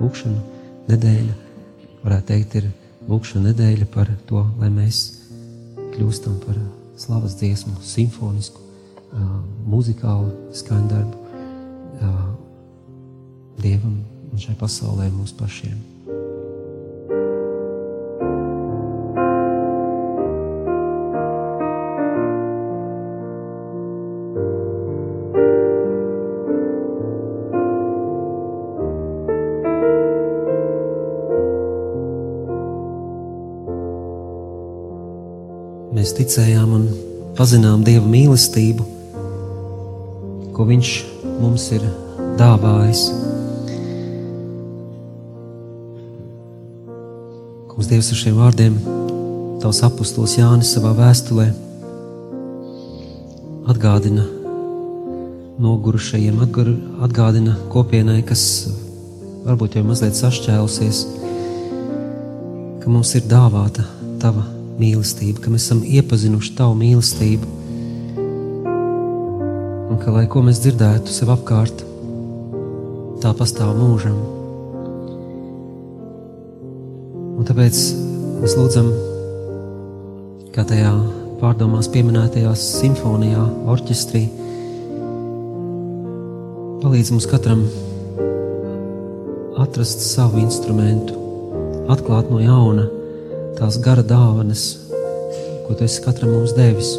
[0.00, 0.42] Lūkšana
[0.90, 1.36] nedēļa,
[2.04, 2.68] varētu teikt, ir
[3.08, 5.02] lūkšana nedēļa par to, lai mēs
[5.96, 6.60] kļūstam par
[7.00, 9.36] slavas dziesmu, simfonisku, uh,
[9.68, 12.24] muzikālu skaņdarbu uh,
[13.56, 15.95] Dievam un šai pasaulē mums pašiem.
[36.16, 36.84] Ticējām un
[37.36, 38.84] pazinām Dieva mīlestību,
[40.56, 40.92] ko Viņš
[41.42, 41.84] mums ir
[42.40, 43.02] dāvājis.
[47.68, 48.80] Kungs, Dievs, ar šiem vārdiem
[49.60, 51.50] Tavs apustulis Jānis savā vēstulē
[53.68, 54.24] atgādina
[55.60, 56.40] nogurušajiem,
[57.04, 58.42] atgādina kopienai, kas
[59.44, 61.06] varbūt jau mazliet sašķēlusies,
[62.80, 63.84] ka mums ir dāvāta
[64.22, 67.48] Tava mīlestība, ka mēs esam iepazinuši Tavu mīlestību,
[69.90, 71.84] un ka, lai ko mēs dzirdētu sev apkārt,
[73.22, 74.16] tā pastāv mūžam.
[77.36, 77.80] Un tāpēc
[78.42, 78.90] mēs lūdzam,
[80.56, 80.92] kā tajā
[81.40, 84.24] pārdomās pieminētajā simfonijā, orķestrī,
[86.84, 87.64] palīdz mums katram
[89.60, 91.16] atrast savu instrumentu,
[91.92, 92.86] atklāt no jauna
[93.56, 94.64] tās gara dāvanas,
[95.66, 96.92] ko tu esi katram mums devis,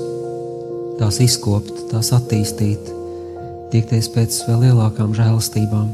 [0.99, 2.91] tās izkopt, tās attīstīt,
[3.73, 5.89] tiekties pēc vēl lielākām žēlastībām.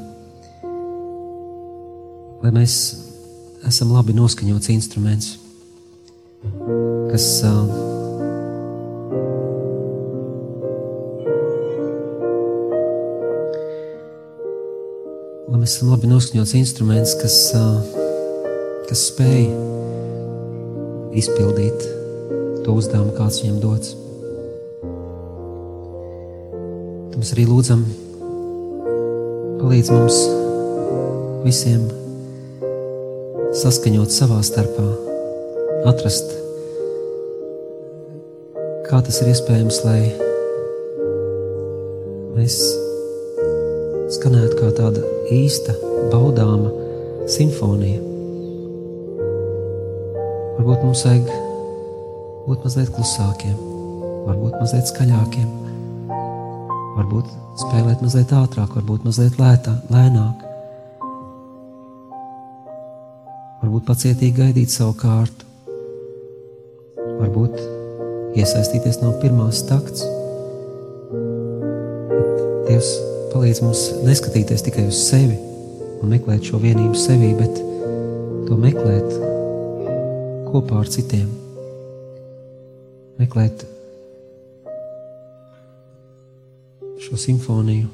[2.43, 2.77] Lai mēs
[3.67, 5.33] esam labi noskaņots instruments,
[7.11, 7.91] kas uh,
[15.63, 17.37] mēs esam labi noskaņots instruments, kas,
[18.89, 19.72] kas spēj
[21.17, 21.83] izpildīt
[22.63, 23.93] to uzdevumu, kāds viņam dots.
[27.11, 27.83] Tad mēs arī lūdzam,
[29.59, 30.19] palīdz mums
[31.43, 31.83] visiem
[33.63, 34.85] saskaņot savā starpā,
[35.91, 36.31] atrast,
[38.87, 39.99] kā tas ir iespējams, lai
[42.37, 42.57] mēs
[44.17, 45.75] skanētu kā tāda īsta,
[46.13, 46.73] baudāma
[47.29, 48.12] simfonija.
[50.63, 51.25] Varbūt mums vajag
[52.47, 53.57] būt mazliet klusākiem,
[54.29, 55.49] varbūt mazliet skaļākiem,
[56.95, 60.49] varbūt spēlēt mazliet ātrāk, varbūt mazliet lētā, lēnāk.
[63.63, 65.47] varbūt pacietīgi gaidīt savu kārtu,
[67.19, 67.57] varbūt
[68.37, 70.05] iesaistīties no pirmās takts.
[72.67, 72.93] Dievs
[73.33, 75.35] palīdz mums neskatīties tikai uz sevi
[75.99, 77.59] un meklēt šo vienību sevī, bet
[78.47, 79.32] to meklēt
[80.53, 81.29] kopā ar citiem.
[83.17, 83.63] Meklēt
[87.01, 87.87] šo simfoniju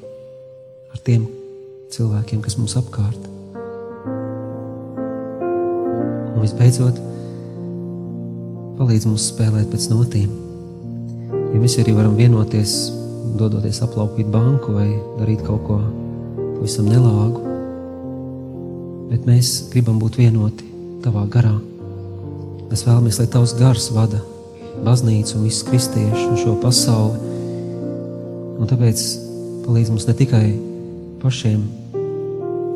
[0.92, 1.24] ar tiem
[1.94, 3.22] cilvēkiem, kas mums apkārt.
[6.34, 7.00] Un visbeidzot,
[8.76, 10.28] palīdz mums spēlēt pēc notīm.
[11.54, 12.76] Ja mēs arī varam vienoties,
[13.40, 15.80] dodoties aplaupīt banku vai darīt kaut ko
[16.58, 17.40] pavisam nelāgu,
[19.10, 20.68] bet mēs gribam būt vienoti
[21.00, 21.56] tavā garā.
[22.70, 24.20] Mēs vēlamies, lai tavs gars vada
[24.86, 27.32] baznīcu un visus kristiešus un šo pasauli.
[28.62, 29.02] Un tāpēc
[29.64, 30.44] palīdz mums ne tikai
[31.18, 31.64] pašiem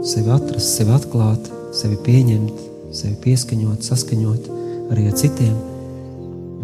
[0.03, 1.47] sevi atrast, sevi atklāt,
[1.79, 2.59] sevi pieņemt,
[2.91, 4.51] sevi pieskaņot, saskaņot
[4.91, 5.55] arī ar citiem,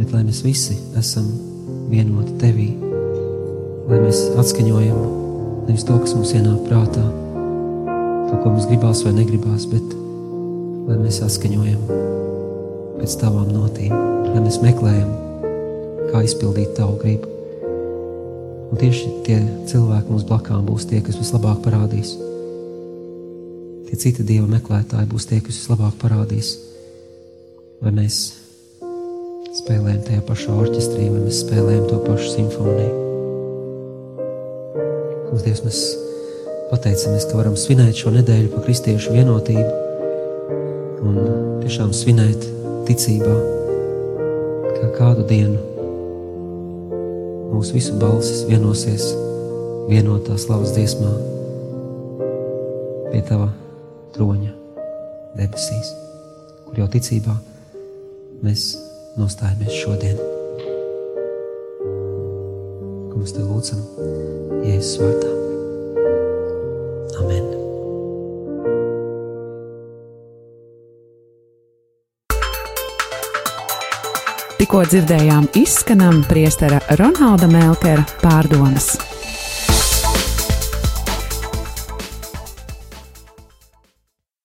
[0.01, 1.31] bet lai mēs visi esam
[1.93, 2.68] vienoti tevī,
[3.87, 5.01] lai mēs atskaņojam
[5.68, 7.07] nevis to, kas mums ienāk prātā,
[8.26, 9.99] to, ko mums gribās vai negribās, bet
[10.91, 12.01] lai mēs atskaņojam
[13.01, 13.96] pēc tavām notīm,
[14.30, 15.12] lai mēs meklējam,
[16.12, 17.36] kā izpildīt tavu gribu.
[18.70, 22.14] Un tieši tie cilvēki mums blakām būs tie, kas vislabāk parādīs
[23.90, 26.53] tie citi dieva meklētāji būs tie, kas vislabāk parādīs,
[27.82, 28.18] vai mēs
[29.59, 32.92] spēlējam tajā pašā orķestrī, vai mēs spēlējam to pašu simfoniju.
[35.26, 35.80] Kungs, Dievs, mēs
[36.70, 39.66] pateicamies, ka varam svinēt šo nedēļu par kristiešu vienotību
[41.11, 41.18] un
[41.64, 42.46] tiešām svinēt
[42.91, 43.34] ticībā,
[44.74, 45.61] ka kādu dienu
[47.53, 49.05] mūsu visu balsis vienosies
[49.91, 51.12] vienotā slavas dziesmā
[53.12, 53.51] pie tava
[54.16, 54.51] troņa
[55.38, 55.95] debesīs,
[56.66, 57.36] kur jau ticībā
[58.43, 58.72] mēs
[59.20, 60.18] nostājamies šodien.
[63.20, 63.84] Mēs te lūdzam
[64.64, 65.39] Jēzus vārdā.
[74.61, 78.91] Tikko dzirdējām izskanam priestera Ronalda Melkera pārdomas.